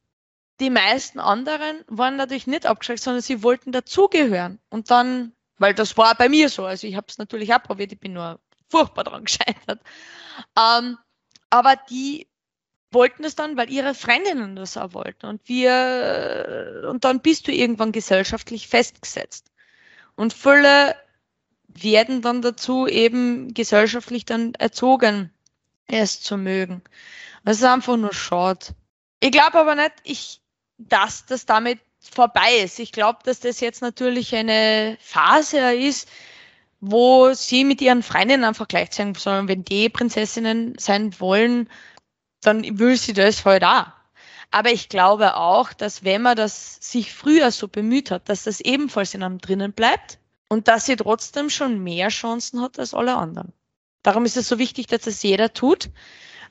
[0.60, 4.60] die meisten anderen waren natürlich nicht abgeschreckt, sondern sie wollten dazugehören.
[4.70, 7.94] Und dann, weil das war bei mir so, also ich habe es natürlich auch probiert,
[7.94, 9.80] ich bin nur furchtbar dran gescheitert.
[10.60, 10.98] Ähm,
[11.50, 12.28] aber die
[12.92, 15.28] wollten es dann, weil ihre Freundinnen das auch wollten.
[15.28, 19.50] Und wir, und dann bist du irgendwann gesellschaftlich festgesetzt.
[20.18, 20.94] Und viele
[21.70, 25.32] werden dann dazu eben gesellschaftlich dann erzogen,
[25.88, 26.82] es zu mögen.
[27.46, 28.76] Das ist einfach nur schade.
[29.26, 30.40] Ich glaube aber nicht, ich,
[30.78, 32.78] dass das damit vorbei ist.
[32.78, 36.08] Ich glaube, dass das jetzt natürlich eine Phase ist,
[36.80, 39.48] wo sie mit ihren Freundinnen einfach gleich sein sollen.
[39.48, 41.72] Wenn die Prinzessinnen sein wollen,
[42.42, 43.88] dann will sie das halt auch.
[44.52, 48.60] Aber ich glaube auch, dass wenn man das sich früher so bemüht hat, dass das
[48.60, 50.20] ebenfalls in einem drinnen bleibt
[50.50, 53.54] und dass sie trotzdem schon mehr Chancen hat als alle anderen.
[54.04, 55.90] Darum ist es so wichtig, dass das jeder tut.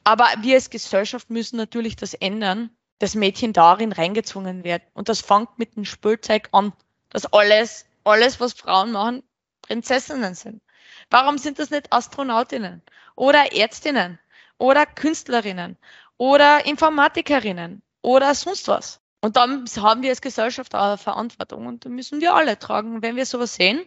[0.05, 4.85] Aber wir als Gesellschaft müssen natürlich das ändern, dass Mädchen darin reingezwungen werden.
[4.95, 6.73] Und das fängt mit dem Spielzeug an,
[7.11, 9.23] dass alles, alles, was Frauen machen,
[9.63, 10.63] Prinzessinnen sind.
[11.11, 12.83] Warum sind das nicht Astronautinnen
[13.17, 14.19] oder Ärztinnen
[14.59, 15.77] oder Künstlerinnen
[16.17, 19.01] oder Informatikerinnen oder sonst was.
[19.21, 23.03] Und dann haben wir als Gesellschaft auch eine Verantwortung und da müssen wir alle tragen,
[23.03, 23.85] wenn wir sowas sehen.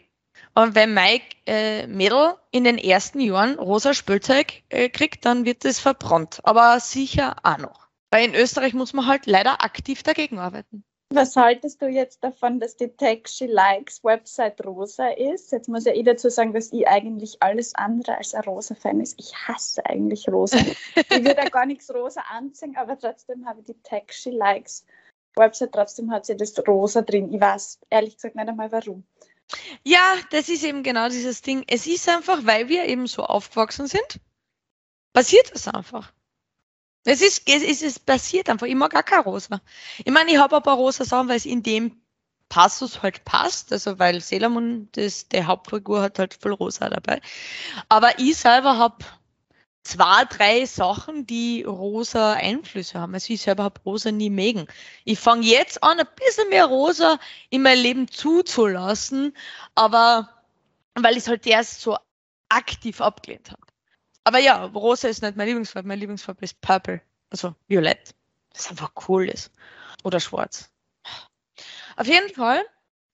[0.57, 5.63] Und wenn Mike äh, Mädel in den ersten Jahren rosa Spielzeug äh, kriegt, dann wird
[5.65, 6.39] es verbrannt.
[6.45, 7.87] Aber sicher auch noch.
[8.09, 10.83] Weil in Österreich muss man halt leider aktiv dagegen arbeiten.
[11.13, 15.51] Was haltest du jetzt davon, dass die Tech She Likes Website rosa ist?
[15.51, 19.13] Jetzt muss ja ich dazu sagen, dass ich eigentlich alles andere als ein rosa-Fan ist.
[19.19, 20.57] Ich hasse eigentlich rosa.
[20.57, 24.87] ich würde ja gar nichts rosa anziehen, aber trotzdem habe ich die Tech She Likes
[25.35, 27.31] Website, trotzdem hat sie das rosa drin.
[27.31, 29.03] Ich weiß ehrlich gesagt nicht einmal warum.
[29.83, 31.63] Ja, das ist eben genau dieses Ding.
[31.67, 34.19] Es ist einfach, weil wir eben so aufgewachsen sind,
[35.13, 36.11] passiert das einfach.
[37.05, 38.67] Es ist, es ist, es passiert einfach.
[38.67, 39.61] Ich mag auch kein Rosa.
[40.03, 42.01] Ich meine, ich habe ein paar rosa Sachen, weil es in dem
[42.49, 43.71] Passus halt passt.
[43.71, 47.21] Also, weil Selamon, das, der Hauptfigur, hat halt voll rosa dabei.
[47.87, 49.05] Aber ich selber habe
[49.87, 53.13] zwei, drei Sachen, die rosa Einflüsse haben.
[53.13, 54.67] Also ich selber habe rosa nie mögen.
[55.05, 57.19] Ich fange jetzt an, ein bisschen mehr rosa
[57.49, 59.35] in mein Leben zuzulassen,
[59.75, 60.29] aber
[60.95, 61.97] weil ich es halt erst so
[62.49, 63.61] aktiv abgelehnt habe.
[64.23, 65.87] Aber ja, rosa ist nicht mein Lieblingsfarbe.
[65.87, 67.01] Mein Lieblingsfarbe ist purple.
[67.29, 68.13] Also violett.
[68.53, 69.51] Das einfach cool ist.
[70.03, 70.69] Oder schwarz.
[71.95, 72.63] Auf jeden Fall,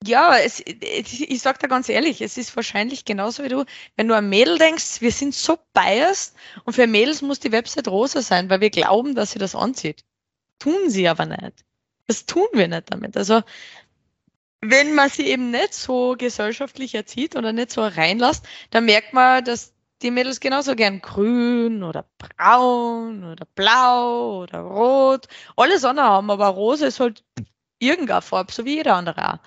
[0.06, 4.16] ja, es, ich sag da ganz ehrlich, es ist wahrscheinlich genauso wie du, wenn du
[4.16, 6.36] an Mädel denkst, wir sind so biased
[6.66, 10.04] und für Mädels muss die Website rosa sein, weil wir glauben, dass sie das anzieht.
[10.60, 11.66] Tun sie aber nicht.
[12.08, 13.16] Das tun wir nicht damit.
[13.18, 13.42] Also,
[14.62, 19.44] wenn man sie eben nicht so gesellschaftlich erzieht oder nicht so reinlässt, dann merkt man,
[19.44, 25.28] dass die Mädels genauso gern grün oder braun oder blau oder rot.
[25.56, 27.24] Alles andere haben, aber rosa ist halt
[27.80, 29.40] irgendeine Farbe, so wie jeder andere auch.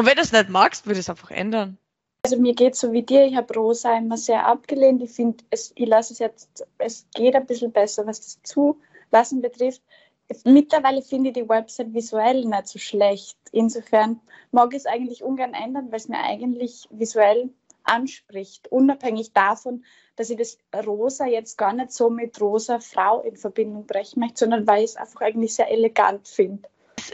[0.00, 1.76] Und wenn du es nicht magst, würde es einfach ändern.
[2.24, 5.02] Also mir geht es so wie dir, ich habe rosa immer sehr abgelehnt.
[5.02, 9.82] Ich finde, ich lasse es jetzt, es geht ein bisschen besser, was das Zulassen betrifft.
[10.44, 13.36] Mittlerweile finde ich die Website visuell nicht so schlecht.
[13.52, 14.18] Insofern
[14.52, 17.50] mag ich es eigentlich ungern ändern, weil es mir eigentlich visuell
[17.84, 19.84] anspricht, unabhängig davon,
[20.16, 24.38] dass ich das Rosa jetzt gar nicht so mit rosa Frau in Verbindung brechen möchte,
[24.38, 26.70] sondern weil ich es einfach eigentlich sehr elegant finde.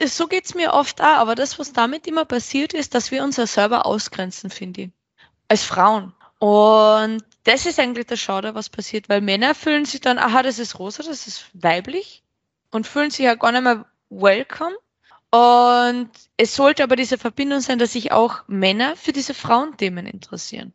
[0.06, 3.22] So geht es mir oft auch, aber das, was damit immer passiert ist, dass wir
[3.22, 4.90] uns ja selber ausgrenzen, finde ich,
[5.48, 6.14] als Frauen.
[6.38, 10.58] Und das ist eigentlich der Schade, was passiert, weil Männer fühlen sich dann, aha, das
[10.58, 12.22] ist rosa, das ist weiblich
[12.70, 14.76] und fühlen sich ja gar nicht mehr welcome
[15.30, 20.72] und es sollte aber diese Verbindung sein, dass sich auch Männer für diese Frauenthemen interessieren.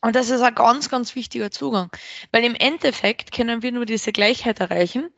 [0.00, 1.90] Und das ist ein ganz, ganz wichtiger Zugang.
[2.32, 5.10] Weil im Endeffekt können wir nur diese Gleichheit erreichen,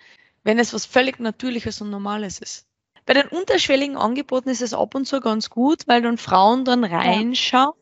[0.45, 2.68] wenn es was völlig Natürliches und Normales ist.
[3.09, 6.85] Bei den unterschwelligen Angeboten ist es ab und zu ganz gut, weil dann Frauen dann
[6.85, 7.73] reinschauen.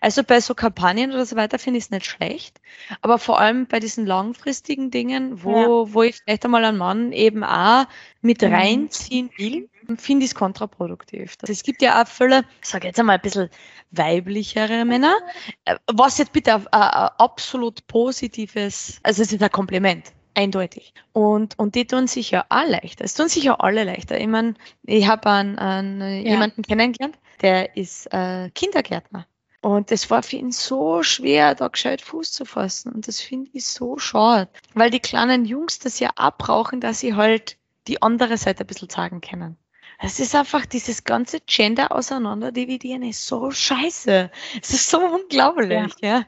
[0.00, 2.60] Also bei so Kampagnen oder so weiter finde ich es nicht schlecht.
[3.00, 5.94] Aber vor allem bei diesen langfristigen Dingen, wo, ja.
[5.94, 7.86] wo ich vielleicht einmal einen Mann eben auch
[8.20, 8.54] mit mhm.
[8.54, 11.34] reinziehen will, finde ich es kontraproduktiv.
[11.42, 13.50] Es gibt ja auch viele, ich sage jetzt einmal ein bisschen
[13.90, 15.16] weiblichere Männer,
[15.64, 20.94] äh, was jetzt bitte ein, ein absolut positives, also es ist ein Kompliment eindeutig.
[21.12, 23.04] Und, und die tun sich ja auch leichter.
[23.04, 24.18] Es tun sich ja alle leichter.
[24.20, 24.54] Ich meine,
[24.84, 26.32] ich habe einen, einen ja.
[26.32, 29.26] jemanden kennengelernt, der ist äh, Kindergärtner.
[29.60, 32.92] Und es war für ihn so schwer, da gescheit Fuß zu fassen.
[32.92, 34.48] Und das finde ich so schade.
[34.74, 37.56] Weil die kleinen Jungs das ja auch brauchen, dass sie halt
[37.88, 39.56] die andere Seite ein bisschen sagen können.
[40.00, 44.30] Es ist einfach dieses ganze Gender auseinander dividieren ist so scheiße.
[44.62, 46.18] Es ist so unglaublich, ja.
[46.20, 46.24] ja.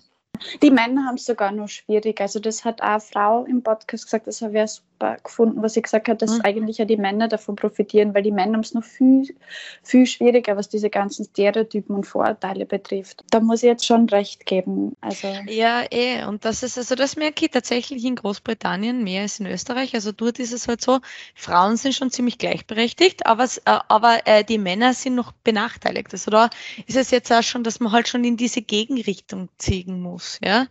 [0.63, 2.21] Die Männer haben es sogar noch schwierig.
[2.21, 4.90] Also das hat auch eine Frau im Podcast gesagt, das ich super
[5.23, 6.43] gefunden, was sie gesagt hat, dass mhm.
[6.43, 9.35] eigentlich ja die Männer davon profitieren, weil die Männer haben es noch viel,
[9.83, 13.25] viel schwieriger, was diese ganzen Stereotypen und Vorurteile betrifft.
[13.31, 14.97] Da muss ich jetzt schon recht geben.
[15.01, 16.25] Also ja, eh.
[16.25, 19.95] Und das ist also das merke ich tatsächlich in Großbritannien mehr als in Österreich.
[19.95, 21.01] Also dort ist es halt so,
[21.35, 26.13] Frauen sind schon ziemlich gleichberechtigt, aber, äh, aber äh, die Männer sind noch benachteiligt.
[26.13, 26.51] Also da
[26.87, 30.39] ist es jetzt auch schon, dass man halt schon in diese Gegenrichtung ziehen muss.
[30.45, 30.67] Ja,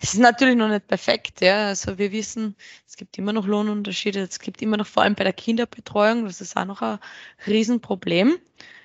[0.00, 1.40] es ist natürlich noch nicht perfekt.
[1.40, 2.56] Ja, also wir wissen,
[2.88, 4.20] es gibt immer noch Lohnunterschiede.
[4.20, 6.98] Es gibt immer noch vor allem bei der Kinderbetreuung, das ist auch noch ein
[7.46, 8.38] Riesenproblem.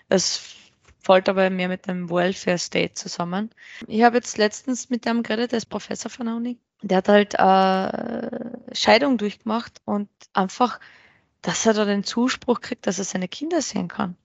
[0.10, 0.42] Das
[1.00, 3.52] fällt aber mehr mit dem Welfare State zusammen.
[3.88, 6.58] Ich habe jetzt letztens mit einem geredet, der ist Professor von der Uni.
[6.82, 10.80] Der hat halt äh, Scheidung durchgemacht und einfach,
[11.42, 14.16] dass er da den Zuspruch kriegt, dass er seine Kinder sehen kann.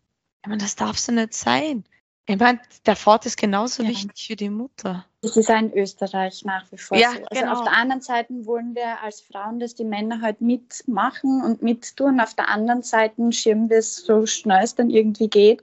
[0.42, 1.84] Ich meine, das darf so nicht sein.
[2.26, 3.88] Ich meine, der Vater ist genauso ja.
[3.88, 5.04] wichtig wie die Mutter.
[5.22, 7.24] Das ist auch in Österreich nach wie vor ja, so.
[7.30, 7.52] Also genau.
[7.52, 12.20] auf der anderen Seite wollen wir als Frauen, dass die Männer halt mitmachen und mittun.
[12.20, 15.62] Auf der anderen Seite schirmen wir es so schnell es dann irgendwie geht.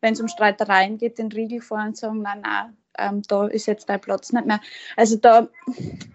[0.00, 3.66] Wenn es um Streitereien geht, den Riegel vor und sagen, nein, nein, ähm, da ist
[3.66, 4.60] jetzt dein Platz nicht mehr.
[4.96, 5.48] Also da,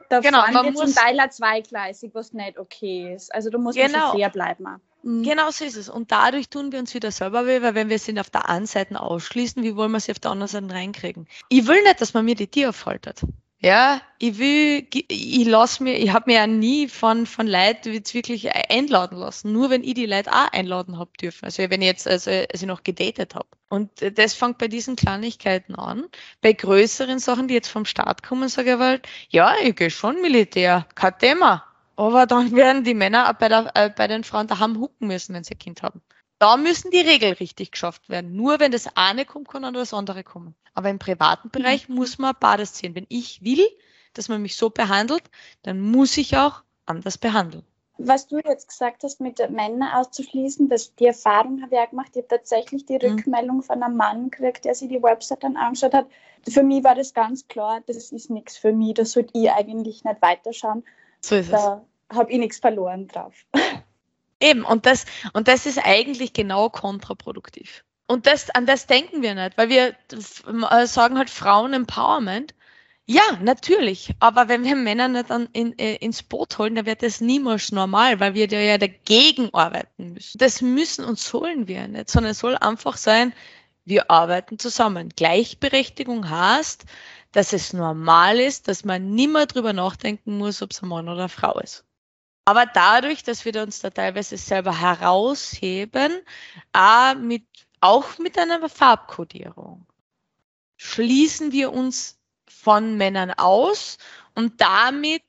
[0.09, 3.33] da genau, fahren wir zum Teil zweigleisig, was nicht okay ist.
[3.33, 3.91] Also da muss genau.
[3.91, 4.81] man schon fair bleiben.
[5.03, 5.23] Mhm.
[5.23, 5.89] Genau so ist es.
[5.89, 8.65] Und dadurch tun wir uns wieder selber weh, weil wenn wir sie auf der einen
[8.65, 11.27] Seite ausschließen, wie wollen wir sie auf der anderen Seite reinkriegen?
[11.49, 13.21] Ich will nicht, dass man mir die Tiere aufhaltet.
[13.59, 18.53] Ja, ich will, ich lass mir, ich habe mir ja nie von, von Leuten wirklich
[18.69, 19.53] einladen lassen.
[19.53, 21.45] Nur wenn ich die Leute auch einladen habe dürfen.
[21.45, 23.47] Also wenn ich jetzt, also, als ich noch gedatet habe.
[23.69, 26.09] Und das fängt bei diesen Kleinigkeiten an.
[26.41, 30.21] Bei größeren Sachen, die jetzt vom Staat kommen, sage ich halt, ja, ich gehe schon
[30.21, 31.63] Militär, kein Thema.
[31.95, 35.43] Aber dann werden die Männer bei, der, äh, bei den Frauen daheim hucken müssen, wenn
[35.43, 36.01] sie ein Kind haben.
[36.39, 38.35] Da müssen die Regeln richtig geschafft werden.
[38.35, 40.55] Nur wenn das eine kommt, kann dann das andere kommen.
[40.73, 41.95] Aber im privaten Bereich mhm.
[41.95, 42.95] muss man beides sehen.
[42.95, 43.65] Wenn ich will,
[44.13, 45.23] dass man mich so behandelt,
[45.61, 47.63] dann muss ich auch anders behandeln.
[47.99, 52.09] Was du jetzt gesagt hast, mit Männern auszuschließen, das, die Erfahrung habe ich auch gemacht.
[52.11, 53.13] Ich habe tatsächlich die mhm.
[53.13, 56.07] Rückmeldung von einem Mann gekriegt, der sich die Website dann angeschaut hat.
[56.49, 60.03] Für mich war das ganz klar, das ist nichts für mich, da sollte ich eigentlich
[60.03, 60.83] nicht weiterschauen.
[61.23, 62.17] So ist da es.
[62.17, 63.33] habe ich nichts verloren drauf.
[64.39, 67.83] Eben, und das, und das ist eigentlich genau kontraproduktiv.
[68.07, 72.53] Und das, an das denken wir nicht, weil wir äh, sagen halt Frauen-Empowerment.
[73.05, 74.13] Ja, natürlich.
[74.19, 77.71] Aber wenn wir Männer nicht an, in, äh, ins Boot holen, dann wird das niemals
[77.71, 80.37] normal, weil wir ja dagegen arbeiten müssen.
[80.37, 83.33] Das müssen und sollen wir nicht, sondern es soll einfach sein,
[83.85, 85.09] wir arbeiten zusammen.
[85.15, 86.85] Gleichberechtigung heißt,
[87.33, 91.21] dass es normal ist, dass man nimmer drüber nachdenken muss, ob es ein Mann oder
[91.21, 91.83] eine Frau ist.
[92.45, 96.21] Aber dadurch, dass wir uns da teilweise selber herausheben,
[96.71, 97.43] auch mit,
[97.81, 99.85] auch mit einer Farbkodierung,
[100.77, 103.97] schließen wir uns von Männern aus
[104.35, 105.23] und damit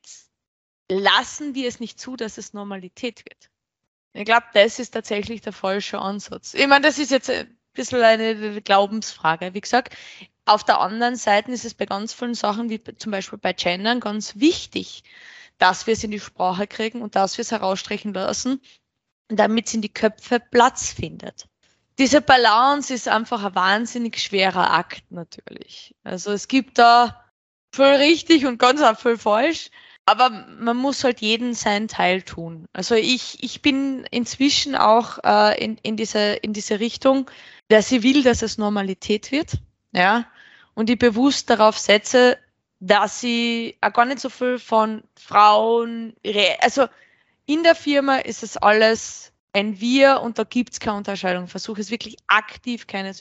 [0.89, 3.49] lassen wir es nicht zu, dass es Normalität wird.
[4.13, 6.53] Ich glaube, das ist tatsächlich der falsche Ansatz.
[6.53, 9.53] Ich meine, das ist jetzt ein bisschen eine Glaubensfrage.
[9.53, 9.95] Wie gesagt,
[10.45, 13.99] auf der anderen Seite ist es bei ganz vielen Sachen, wie zum Beispiel bei Gendern,
[13.99, 15.03] ganz wichtig,
[15.57, 18.61] dass wir es in die Sprache kriegen und dass wir es herausstrechen lassen,
[19.27, 21.47] damit es in die Köpfe Platz findet.
[21.97, 25.95] Diese Balance ist einfach ein wahnsinnig schwerer Akt natürlich.
[26.03, 27.23] Also es gibt da
[27.73, 29.71] viel richtig und ganz auch viel falsch.
[30.07, 32.67] Aber man muss halt jeden seinen Teil tun.
[32.73, 37.31] Also ich, ich bin inzwischen auch äh, in, in, diese, in diese Richtung,
[37.69, 39.53] dass sie will, dass es Normalität wird.
[39.93, 40.27] Ja,
[40.75, 42.37] und ich bewusst darauf setze,
[42.79, 46.15] dass ich auch gar nicht so viel von Frauen,
[46.59, 46.87] also
[47.47, 51.47] in der Firma ist es alles ein Wir und da gibt es keine Unterscheidung.
[51.47, 53.13] Versuche es wirklich aktiv keine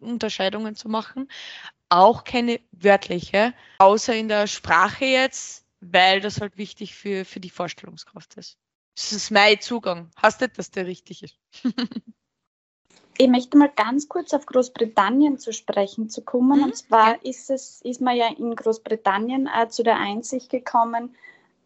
[0.00, 1.28] Unterscheidungen zu machen.
[1.90, 7.50] auch keine wörtliche, außer in der Sprache jetzt, weil das halt wichtig für, für die
[7.50, 8.58] Vorstellungskraft ist.
[8.94, 10.10] Das ist mein Zugang.
[10.16, 11.38] Hast nicht, dass der richtig ist.
[13.20, 16.58] ich möchte mal ganz kurz auf Großbritannien zu sprechen zu kommen.
[16.58, 16.64] Mhm.
[16.64, 21.14] Und zwar ist es, ist man ja in Großbritannien auch zu der Einsicht gekommen,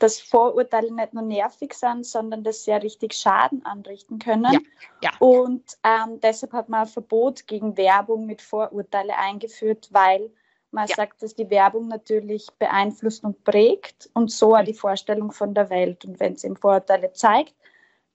[0.00, 4.52] dass Vorurteile nicht nur nervig sind, sondern dass sie ja richtig Schaden anrichten können.
[4.52, 4.60] Ja,
[5.02, 5.10] ja.
[5.20, 10.32] Und ähm, deshalb hat man ein Verbot gegen Werbung mit Vorurteile eingeführt, weil
[10.72, 10.96] man ja.
[10.96, 15.70] sagt, dass die Werbung natürlich beeinflusst und prägt und so auch die Vorstellung von der
[15.70, 16.04] Welt.
[16.04, 17.54] Und wenn sie eben Vorurteile zeigt,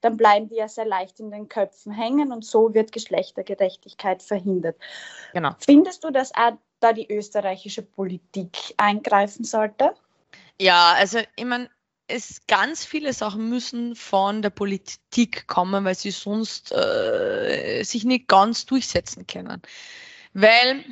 [0.01, 4.77] dann bleiben die ja sehr leicht in den Köpfen hängen und so wird Geschlechtergerechtigkeit verhindert.
[5.33, 5.55] Genau.
[5.59, 9.93] Findest du, dass auch da die österreichische Politik eingreifen sollte?
[10.59, 11.69] Ja, also ich meine,
[12.07, 18.27] es ganz viele Sachen müssen von der Politik kommen, weil sie sonst äh, sich nicht
[18.27, 19.61] ganz durchsetzen können.
[20.33, 20.83] Weil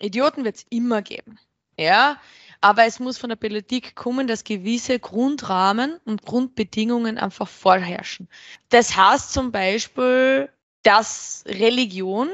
[0.00, 1.38] Idioten wird es immer geben.
[1.78, 2.20] Ja,
[2.64, 8.26] aber es muss von der Politik kommen, dass gewisse Grundrahmen und Grundbedingungen einfach vorherrschen.
[8.70, 10.48] Das heißt zum Beispiel,
[10.82, 12.30] dass Religion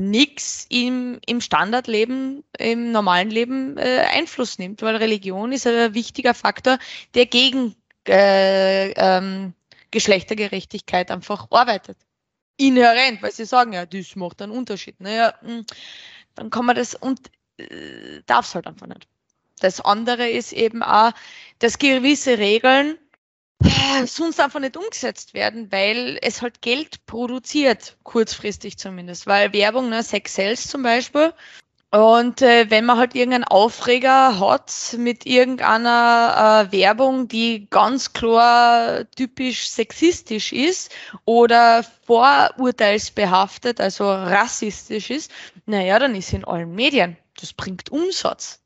[0.00, 6.32] nichts im, im Standardleben, im normalen Leben äh, Einfluss nimmt, weil Religion ist ein wichtiger
[6.32, 6.78] Faktor,
[7.12, 7.76] der gegen
[8.08, 9.52] äh, ähm,
[9.90, 11.98] Geschlechtergerechtigkeit einfach arbeitet.
[12.56, 14.98] Inhärent, weil sie sagen, ja, das macht einen Unterschied.
[14.98, 15.66] Naja, hm,
[16.36, 17.20] dann kann man das und
[17.58, 19.06] äh, darf es halt einfach nicht.
[19.62, 21.12] Das andere ist eben auch,
[21.58, 22.98] dass gewisse Regeln
[23.64, 29.26] äh, sonst einfach nicht umgesetzt werden, weil es halt Geld produziert, kurzfristig zumindest.
[29.26, 31.32] Weil Werbung, ne, Sex Sales zum Beispiel.
[31.92, 39.04] Und äh, wenn man halt irgendeinen Aufreger hat mit irgendeiner äh, Werbung, die ganz klar
[39.14, 40.90] typisch sexistisch ist
[41.26, 45.30] oder vorurteilsbehaftet, also rassistisch ist,
[45.66, 47.18] naja, dann ist in allen Medien.
[47.38, 48.61] Das bringt Umsatz.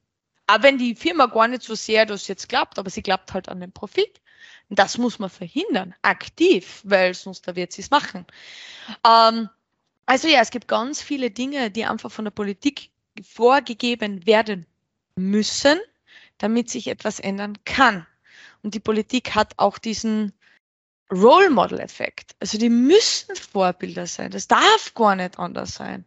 [0.47, 3.49] Aber wenn die Firma gar nicht so sehr das jetzt klappt, aber sie klappt halt
[3.49, 4.21] an den Profit.
[4.69, 8.27] Das muss man verhindern, aktiv, weil sonst da wird sie es machen.
[9.07, 9.49] Ähm,
[10.07, 12.91] also ja, es gibt ganz viele Dinge, die einfach von der Politik
[13.23, 14.67] vorgegeben werden
[15.17, 15.79] müssen,
[16.39, 18.07] damit sich etwas ändern kann.
[18.63, 20.33] Und die Politik hat auch diesen
[21.11, 22.35] Role Model Effekt.
[22.41, 24.31] Also die müssen Vorbilder sein.
[24.31, 26.05] Das darf gar nicht anders sein.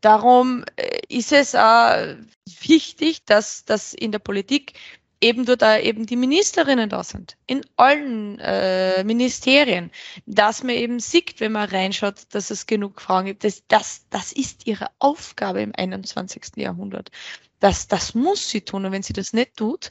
[0.00, 2.16] Darum äh, ist es äh,
[2.60, 4.74] wichtig, dass, dass in der Politik
[5.20, 9.90] eben dort da eben die Ministerinnen da sind, in allen äh, Ministerien,
[10.26, 13.44] dass man eben sieht, wenn man reinschaut, dass es genug Frauen gibt.
[13.44, 16.56] Das, das, das ist ihre Aufgabe im 21.
[16.56, 17.10] Jahrhundert.
[17.60, 18.84] Das, das muss sie tun.
[18.84, 19.90] Und wenn sie das nicht tut,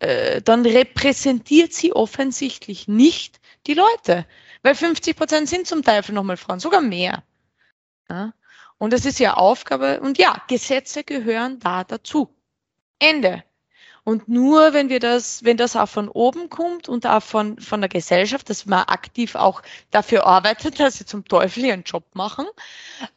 [0.00, 4.26] äh, dann repräsentiert sie offensichtlich nicht die Leute.
[4.62, 7.24] Weil 50 Prozent sind zum Teufel nochmal Frauen, sogar mehr.
[8.10, 8.34] Ja?
[8.78, 10.00] Und das ist ja Aufgabe.
[10.00, 12.28] Und ja, Gesetze gehören da dazu.
[12.98, 13.42] Ende.
[14.04, 17.80] Und nur wenn wir das, wenn das auch von oben kommt und auch von, von
[17.80, 22.46] der Gesellschaft, dass man aktiv auch dafür arbeitet, dass sie zum Teufel ihren Job machen,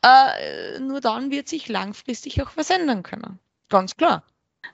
[0.01, 3.38] äh, nur dann wird sich langfristig auch was ändern können.
[3.70, 4.24] Ganz klar.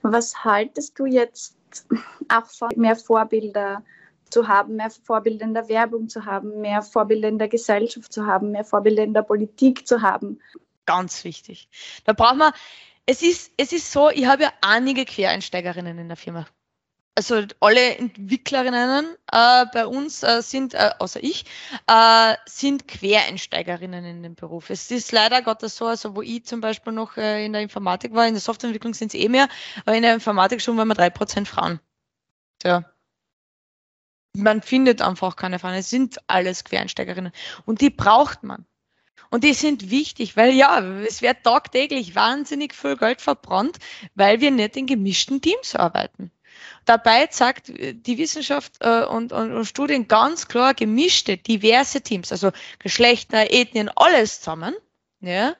[0.00, 1.58] Was haltest du jetzt
[2.28, 3.82] auch von mehr Vorbilder
[4.30, 8.26] zu haben, mehr Vorbilder in der Werbung zu haben, mehr Vorbilder in der Gesellschaft zu
[8.26, 10.40] haben, mehr Vorbilder in der Politik zu haben?
[10.86, 11.68] Ganz wichtig.
[12.04, 12.52] Da braucht man,
[13.06, 16.46] es ist, es ist so, ich habe ja einige Quereinsteigerinnen in der Firma.
[17.18, 21.46] Also alle Entwicklerinnen äh, bei uns äh, sind, äh, außer ich,
[21.86, 24.68] äh, sind Quereinsteigerinnen in den Beruf.
[24.68, 28.12] Es ist leider Gottes so, also wo ich zum Beispiel noch äh, in der Informatik
[28.12, 29.48] war, in der Softwareentwicklung sind es eh mehr,
[29.86, 31.80] aber in der Informatik schon waren wir drei Prozent Frauen.
[32.58, 32.84] Tja.
[34.34, 35.74] Man findet einfach keine Frauen.
[35.74, 37.32] Es sind alles Quereinsteigerinnen.
[37.64, 38.66] Und die braucht man.
[39.30, 43.78] Und die sind wichtig, weil ja, es wird tagtäglich wahnsinnig viel Geld verbrannt,
[44.14, 46.30] weil wir nicht in gemischten Teams arbeiten.
[46.84, 52.52] Dabei zeigt die Wissenschaft äh, und, und, und, Studien ganz klar gemischte, diverse Teams, also
[52.78, 54.74] Geschlechter, Ethnien, alles zusammen,
[55.20, 55.56] ja,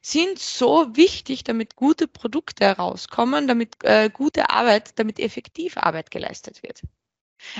[0.00, 6.62] sind so wichtig, damit gute Produkte herauskommen, damit äh, gute Arbeit, damit effektiv Arbeit geleistet
[6.62, 6.82] wird.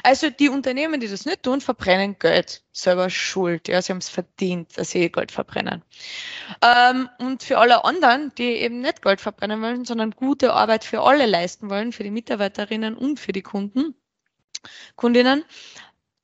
[0.02, 2.62] Also die Unternehmen, die das nicht tun, verbrennen Geld.
[2.72, 3.68] Selber schuld.
[3.68, 5.82] Ja, sie haben es verdient, dass sie Geld verbrennen.
[6.62, 11.02] Ähm, und für alle anderen, die eben nicht Geld verbrennen wollen, sondern gute Arbeit für
[11.02, 13.94] alle leisten wollen, für die Mitarbeiterinnen und für die Kunden,
[14.96, 15.44] Kundinnen,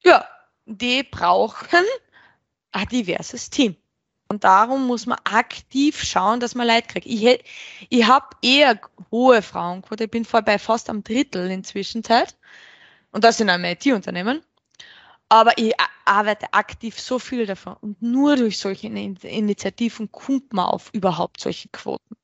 [0.05, 0.27] ja,
[0.67, 1.85] die brauchen
[2.73, 3.77] ein diverses Team.
[4.29, 7.07] Und darum muss man aktiv schauen, dass man Leid kriegt.
[7.07, 7.43] Ich,
[7.89, 8.79] ich habe eher
[9.11, 12.37] hohe Frauenquote, ich bin vorbei fast am Drittel inzwischen Zeit.
[13.11, 14.43] Und das in einem IT-Unternehmen.
[15.29, 17.77] Aber ich arbeite aktiv so viel davon.
[17.81, 22.17] Und nur durch solche Initiativen kommt man auf überhaupt solche Quoten.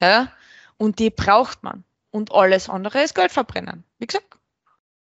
[0.00, 0.32] Ja?
[0.76, 1.84] Und die braucht man.
[2.10, 3.84] Und alles andere ist Geld verbrennen.
[3.98, 4.38] Wie gesagt,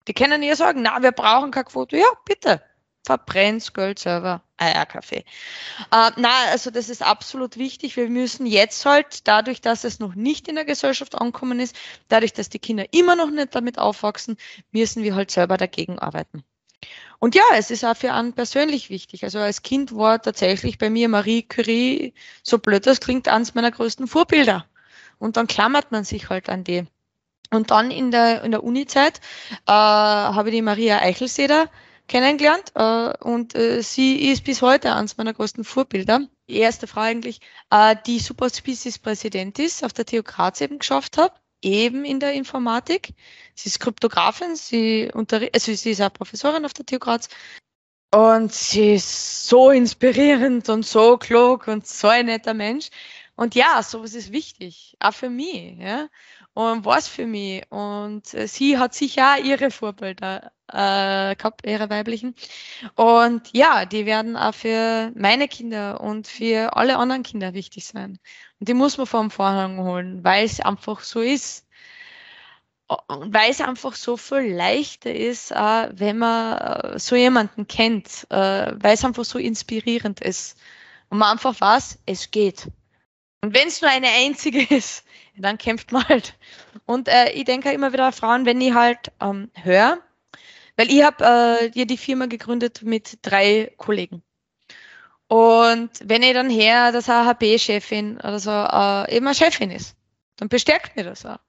[0.07, 1.97] die können ja sagen, na, wir brauchen keine Quote.
[1.97, 2.61] Ja, bitte.
[3.07, 4.41] Verbrennt Geld selber.
[4.57, 5.23] Eierkaffee.
[5.91, 7.95] Äh, na, also das ist absolut wichtig.
[7.95, 11.73] Wir müssen jetzt halt, dadurch, dass es noch nicht in der Gesellschaft angekommen ist,
[12.09, 14.35] dadurch, dass die Kinder immer noch nicht damit aufwachsen,
[14.73, 16.43] müssen wir halt selber dagegen arbeiten.
[17.19, 19.23] Und ja, es ist auch für einen persönlich wichtig.
[19.23, 23.71] Also als Kind war tatsächlich bei mir Marie Curie, so blöd das klingt, eines meiner
[23.71, 24.65] größten Vorbilder.
[25.17, 26.85] Und dann klammert man sich halt an die.
[27.51, 29.21] Und dann in der, in der Uni-Zeit
[29.65, 31.69] äh, habe ich die Maria Eichelseder
[32.07, 36.21] kennengelernt äh, und äh, sie ist bis heute eines meiner größten Vorbilder.
[36.47, 42.05] Erste Frau eigentlich, äh, die Superspecies-Präsident ist, auf der TU Graz eben geschafft hat, eben
[42.05, 43.13] in der Informatik.
[43.55, 47.29] Sie ist Kryptografin, sie, also sie ist auch Professorin auf der TU Graz
[48.13, 52.89] und sie ist so inspirierend und so klug und so ein netter Mensch.
[53.35, 55.77] Und ja, sowas ist wichtig, auch für mich.
[55.77, 56.07] Ja
[56.57, 57.63] und war es für mich.
[57.69, 62.33] Und äh, sie hat sicher auch ihre Vorbilder äh, gehabt, ihre weiblichen.
[62.95, 68.17] Und ja, die werden auch für meine Kinder und für alle anderen Kinder wichtig sein.
[68.59, 71.67] Und die muss man vom Vorhang holen, weil es einfach so ist.
[72.87, 78.25] Und weil es einfach so viel leichter ist, äh, wenn man äh, so jemanden kennt,
[78.31, 80.57] äh, weil es einfach so inspirierend ist.
[81.09, 82.67] Und man einfach weiß, es geht.
[83.41, 85.05] Und wenn es nur eine einzige ist,
[85.37, 86.35] dann kämpft man halt.
[86.85, 89.99] Und äh, ich denke immer wieder Frauen, wenn ich halt ähm, höre,
[90.75, 94.23] weil ich habe äh, die Firma gegründet mit drei Kollegen.
[95.27, 99.95] Und wenn ich dann her, dass eine HP-Chefin oder so äh, eben eine Chefin ist,
[100.37, 101.39] dann bestärkt mir das auch.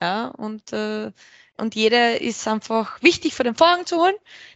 [0.00, 1.12] Ja, und, äh,
[1.58, 4.14] und jeder ist einfach wichtig für den Vorhang zu holen,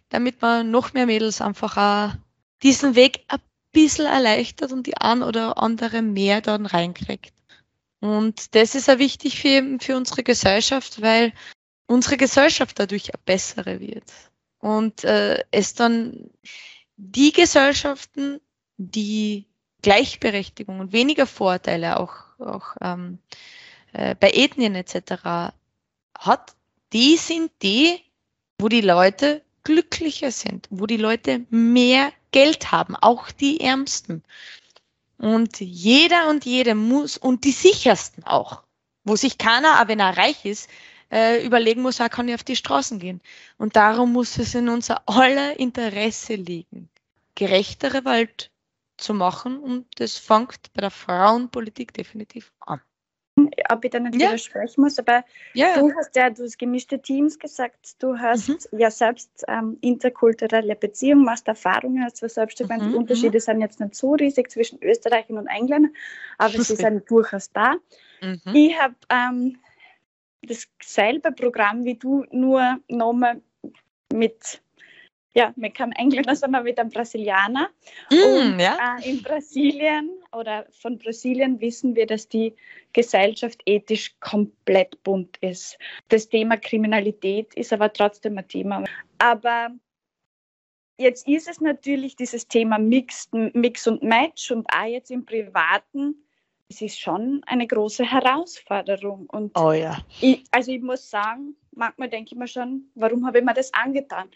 [0.08, 2.16] damit man noch mehr Mädels einfach auch
[2.62, 3.38] diesen Weg ein
[3.78, 7.32] bisschen erleichtert und die ein oder andere mehr dann reinkriegt.
[8.00, 11.32] Und das ist auch wichtig für, für unsere Gesellschaft, weil
[11.86, 14.10] unsere Gesellschaft dadurch eine bessere wird.
[14.58, 16.30] Und äh, es dann
[16.96, 18.40] die Gesellschaften,
[18.76, 19.46] die
[19.82, 23.18] Gleichberechtigung und weniger Vorteile auch, auch ähm,
[23.92, 25.52] äh, bei Ethnien etc.
[26.18, 26.56] hat,
[26.92, 28.00] die sind die,
[28.58, 34.22] wo die Leute glücklicher sind, wo die Leute mehr Geld haben, auch die Ärmsten.
[35.18, 38.62] Und jeder und jede muss, und die sichersten auch,
[39.04, 40.68] wo sich keiner, auch wenn er reich ist,
[41.10, 43.20] äh, überlegen muss, er kann ich auf die Straßen gehen.
[43.56, 46.88] Und darum muss es in unser aller Interesse liegen,
[47.34, 48.50] gerechtere Welt
[48.96, 49.58] zu machen.
[49.58, 52.80] Und das fängt bei der Frauenpolitik definitiv an
[53.70, 54.28] ob ich da nicht ja.
[54.28, 55.24] widersprechen muss, aber
[55.54, 55.78] ja.
[55.78, 58.78] du hast ja, du hast gemischte Teams gesagt, du hast mhm.
[58.78, 62.90] ja selbst ähm, interkulturelle Beziehungen, machst Erfahrungen, hast zwar selbst mhm.
[62.90, 63.42] die Unterschiede mhm.
[63.42, 65.94] sind jetzt nicht so riesig zwischen Österreichern und Engländern,
[66.38, 67.76] aber sie sind durchaus da.
[68.20, 68.40] Mhm.
[68.54, 69.58] Ich habe ähm,
[70.42, 73.40] dasselbe Programm wie du, nur nochmal
[74.12, 74.62] mit
[75.34, 77.68] ja, mit keinem Engländer, sondern mit einem Brasilianer.
[78.10, 78.96] Mm, und ja.
[78.98, 82.54] äh, in Brasilien oder von Brasilien wissen wir, dass die
[82.92, 85.78] Gesellschaft ethisch komplett bunt ist.
[86.08, 88.84] Das Thema Kriminalität ist aber trotzdem ein Thema.
[89.18, 89.70] Aber
[90.98, 96.16] jetzt ist es natürlich dieses Thema Mix, Mix und Match und auch jetzt im Privaten.
[96.70, 99.26] Es ist schon eine große Herausforderung.
[99.30, 99.98] Und oh ja.
[100.20, 103.72] Ich, also ich muss sagen, manchmal denke ich mir schon, warum habe ich mir das
[103.72, 104.28] angetan?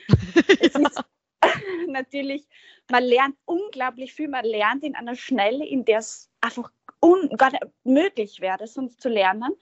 [0.61, 1.05] es ist
[1.89, 2.49] natürlich,
[2.91, 6.71] man lernt unglaublich viel, man lernt in einer Schnelle, in der es einfach
[7.01, 9.53] un gar nicht möglich wäre, sonst zu lernen,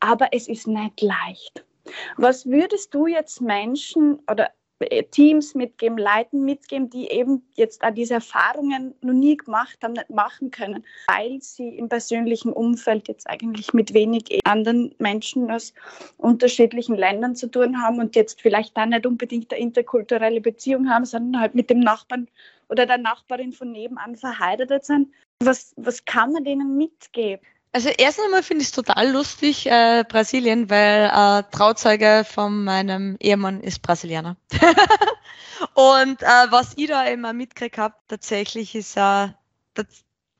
[0.00, 1.64] aber es ist nicht leicht.
[2.16, 4.50] Was würdest du jetzt Menschen oder
[5.10, 10.10] Teams mitgeben, Leuten mitgeben, die eben jetzt auch diese Erfahrungen noch nie gemacht haben, nicht
[10.10, 15.74] machen können, weil sie im persönlichen Umfeld jetzt eigentlich mit wenig anderen Menschen aus
[16.18, 21.04] unterschiedlichen Ländern zu tun haben und jetzt vielleicht dann nicht unbedingt eine interkulturelle Beziehung haben,
[21.04, 22.28] sondern halt mit dem Nachbarn
[22.68, 25.12] oder der Nachbarin von nebenan verheiratet sind.
[25.40, 27.44] Was, was kann man denen mitgeben?
[27.74, 33.16] Also erst einmal finde ich es total lustig, äh, Brasilien, weil äh, Trauzeuge von meinem
[33.18, 34.36] Ehemann ist Brasilianer.
[35.74, 39.28] und äh, was ich da immer mitgekriegt habe, tatsächlich ist äh,
[39.74, 39.86] dass,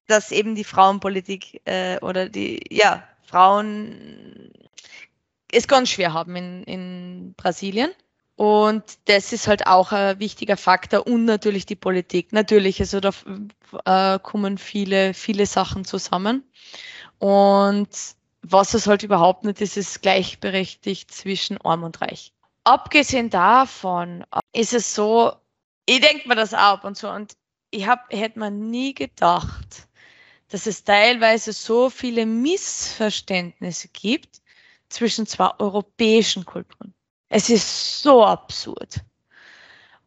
[0.07, 4.53] dass eben die Frauenpolitik äh, oder die ja, Frauen
[5.51, 7.91] es ganz schwer haben in, in Brasilien.
[8.37, 12.33] Und das ist halt auch ein wichtiger Faktor und natürlich die Politik.
[12.33, 13.12] Natürlich, also da
[13.85, 16.43] äh, kommen viele, viele Sachen zusammen.
[17.23, 17.89] Und
[18.43, 22.33] was es halt überhaupt nicht ist, ist gleichberechtigt zwischen Arm und Reich.
[22.64, 25.33] Abgesehen davon ist es so,
[25.87, 27.35] ich denke mir das ab und so und
[27.70, 29.87] ich hab, hätte mir nie gedacht,
[30.49, 34.43] dass es teilweise so viele Missverständnisse gibt
[34.89, 36.93] zwischen zwei europäischen Kulturen.
[37.29, 38.97] Es ist so absurd.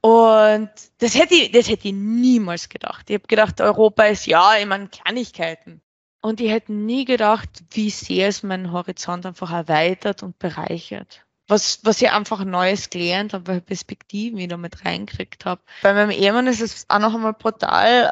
[0.02, 3.10] Und das hätte ich, das hätte ich niemals gedacht.
[3.10, 5.82] Ich habe gedacht, Europa ist ja, ich meine, Kleinigkeiten.
[6.26, 11.24] Und ich hätte nie gedacht, wie sehr es meinen Horizont einfach erweitert und bereichert.
[11.48, 15.62] Was, was ich einfach Neues gelernt habe, weil Perspektiven wieder mit reingekriegt habe.
[15.84, 18.10] Bei meinem Ehemann ist es auch noch einmal brutal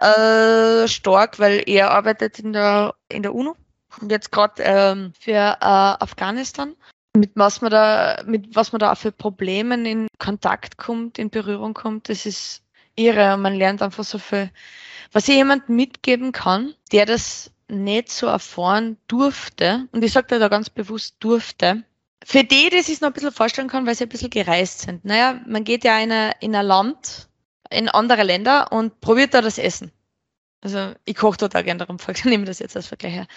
[0.84, 3.55] äh, stark, weil er arbeitet in der, in der UNO
[3.99, 6.76] und jetzt gerade ähm, für äh, Afghanistan.
[7.18, 11.32] Mit was man da, mit was man da auch für Problemen in Kontakt kommt, in
[11.32, 12.61] Berührung kommt, das ist
[12.95, 13.38] irre.
[13.38, 14.51] Man lernt einfach so viel.
[15.11, 20.47] Was ich jemandem mitgeben kann, der das nicht so erfahren durfte, und ich sage da
[20.47, 21.84] ganz bewusst durfte,
[22.24, 25.03] für die, die sich noch ein bisschen vorstellen kann, weil sie ein bisschen gereist sind.
[25.03, 27.28] Naja, man geht ja in, eine, in ein Land,
[27.69, 29.91] in andere Länder und probiert da das Essen.
[30.61, 33.28] Also ich koche total gerne darum, ich nehme das jetzt als Vergleich her.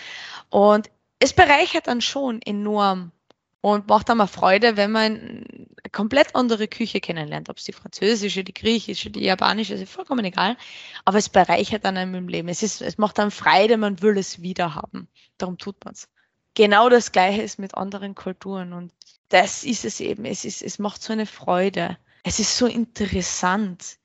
[0.50, 3.10] Und es bereichert dann schon enorm
[3.60, 7.72] und macht dann mal Freude, wenn man eine komplett andere Küche kennenlernt, ob es die
[7.72, 10.56] französische, die griechische, die japanische, ist vollkommen egal.
[11.04, 12.48] Aber es bereichert dann einem im Leben.
[12.48, 15.08] Es, ist, es macht dann Freude, man will es wieder haben.
[15.38, 16.08] Darum tut man es
[16.56, 18.72] genau das Gleiche ist mit anderen Kulturen.
[18.72, 18.92] Und
[19.28, 20.24] das ist es eben.
[20.24, 21.96] Es, ist, es macht so eine Freude.
[22.24, 23.98] Es ist so interessant.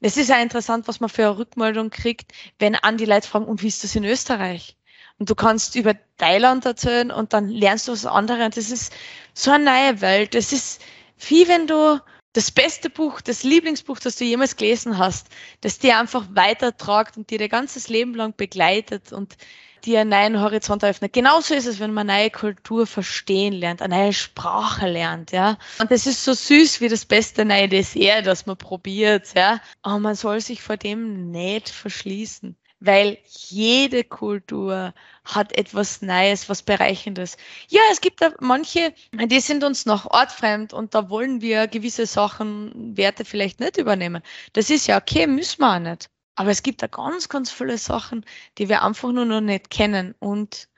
[0.00, 3.46] Es ist ja interessant, was man für eine Rückmeldung kriegt, wenn an die Leute fragen,
[3.46, 4.76] und wie ist das in Österreich?
[5.22, 8.56] Und du kannst über Thailand erzählen und dann lernst du was anderes.
[8.56, 8.92] Das ist
[9.34, 10.34] so eine neue Welt.
[10.34, 10.82] Das ist
[11.28, 12.00] wie wenn du
[12.32, 15.28] das beste Buch, das Lieblingsbuch, das du jemals gelesen hast,
[15.60, 19.36] das dir einfach weitertragt und dir dein ganzes Leben lang begleitet und
[19.84, 21.12] dir einen neuen Horizont eröffnet.
[21.12, 25.56] Genauso ist es, wenn man eine neue Kultur verstehen lernt, eine neue Sprache lernt, ja.
[25.78, 29.60] Und das ist so süß wie das beste neue Dessert, das man probiert, ja.
[29.82, 34.92] Aber man soll sich vor dem nicht verschließen weil jede Kultur
[35.24, 37.36] hat etwas Neues, was Bereichendes.
[37.68, 42.06] Ja, es gibt da manche, die sind uns noch ortfremd und da wollen wir gewisse
[42.06, 44.20] Sachen, Werte vielleicht nicht übernehmen.
[44.52, 46.10] Das ist ja okay, müssen wir auch nicht.
[46.34, 48.24] Aber es gibt da ganz, ganz viele Sachen,
[48.58, 50.16] die wir einfach nur noch nicht kennen.
[50.18, 50.68] Und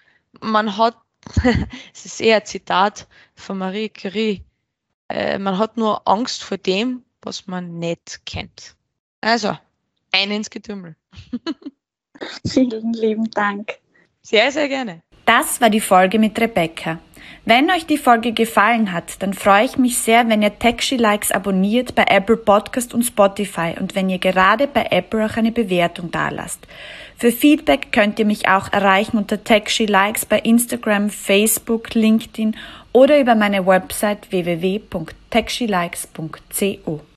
[0.40, 0.98] man hat,
[1.94, 4.44] es ist eher ein Zitat von Marie Curie,
[5.08, 8.76] äh, man hat nur Angst vor dem, was man nicht kennt.
[9.22, 9.56] Also,
[10.12, 10.96] ein ins Getümmel.
[12.46, 13.74] Vielen lieben Dank.
[14.22, 15.02] Sehr, sehr gerne.
[15.26, 16.98] Das war die Folge mit Rebecca.
[17.46, 21.30] Wenn euch die Folge gefallen hat, dann freue ich mich sehr, wenn ihr Taxi Likes
[21.30, 26.10] abonniert bei Apple Podcast und Spotify und wenn ihr gerade bei Apple auch eine Bewertung
[26.10, 26.66] dalasst.
[27.18, 32.56] Für Feedback könnt ihr mich auch erreichen unter Taxi Likes bei Instagram, Facebook, LinkedIn
[32.92, 37.00] oder über meine Website www.taxilikes.co.